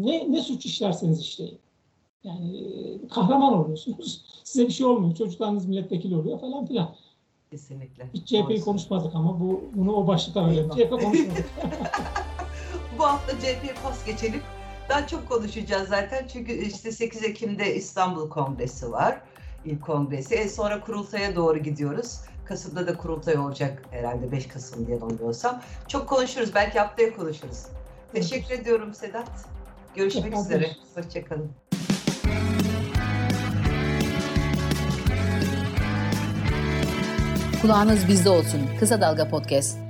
ne, 0.00 0.32
ne 0.32 0.42
suç 0.42 0.66
işlerseniz 0.66 1.20
işleyin. 1.20 1.58
Yani 2.24 2.68
kahraman 3.10 3.52
oluyorsunuz. 3.52 4.24
Size 4.44 4.66
bir 4.66 4.72
şey 4.72 4.86
olmuyor. 4.86 5.14
Çocuklarınız 5.14 5.66
milletvekili 5.66 6.16
oluyor 6.16 6.40
falan 6.40 6.66
filan. 6.66 6.94
Kesinlikle. 7.50 8.10
Hiç 8.14 8.28
CHP'yi 8.28 8.60
konuşmadık 8.60 9.14
ama 9.14 9.40
bu 9.40 9.60
bunu 9.74 9.92
o 9.92 10.06
başlıkta 10.06 10.46
verelim. 10.46 10.70
CHP 10.70 10.90
konuşmadık. 10.90 11.50
Bu 13.00 13.04
hafta 13.04 13.32
CHP'ye 13.38 13.74
pas 13.84 14.04
geçelim. 14.06 14.42
Daha 14.88 15.06
çok 15.06 15.28
konuşacağız 15.28 15.88
zaten 15.88 16.26
çünkü 16.32 16.52
işte 16.52 16.92
8 16.92 17.24
Ekim'de 17.24 17.74
İstanbul 17.74 18.30
Kongresi 18.30 18.92
var. 18.92 19.20
İlk 19.64 19.82
kongresi. 19.82 20.34
E 20.34 20.48
sonra 20.48 20.80
kurultaya 20.80 21.36
doğru 21.36 21.58
gidiyoruz. 21.58 22.20
Kasım'da 22.44 22.86
da 22.86 22.96
kurultay 22.96 23.38
olacak 23.38 23.82
herhalde 23.90 24.32
5 24.32 24.48
Kasım 24.48 24.86
diye 24.86 24.98
anlıyorsam. 25.00 25.62
Çok 25.88 26.08
konuşuruz. 26.08 26.54
Belki 26.54 26.78
haftaya 26.78 27.16
konuşuruz. 27.16 27.66
Teşekkür 28.12 28.54
ediyorum 28.54 28.94
Sedat. 28.94 29.30
Görüşmek 29.94 30.36
üzere. 30.36 30.70
Hoşçakalın. 30.94 31.50
Kulağınız 37.62 38.08
bizde 38.08 38.30
olsun. 38.30 38.60
Kısa 38.80 39.00
Dalga 39.00 39.28
Podcast. 39.28 39.89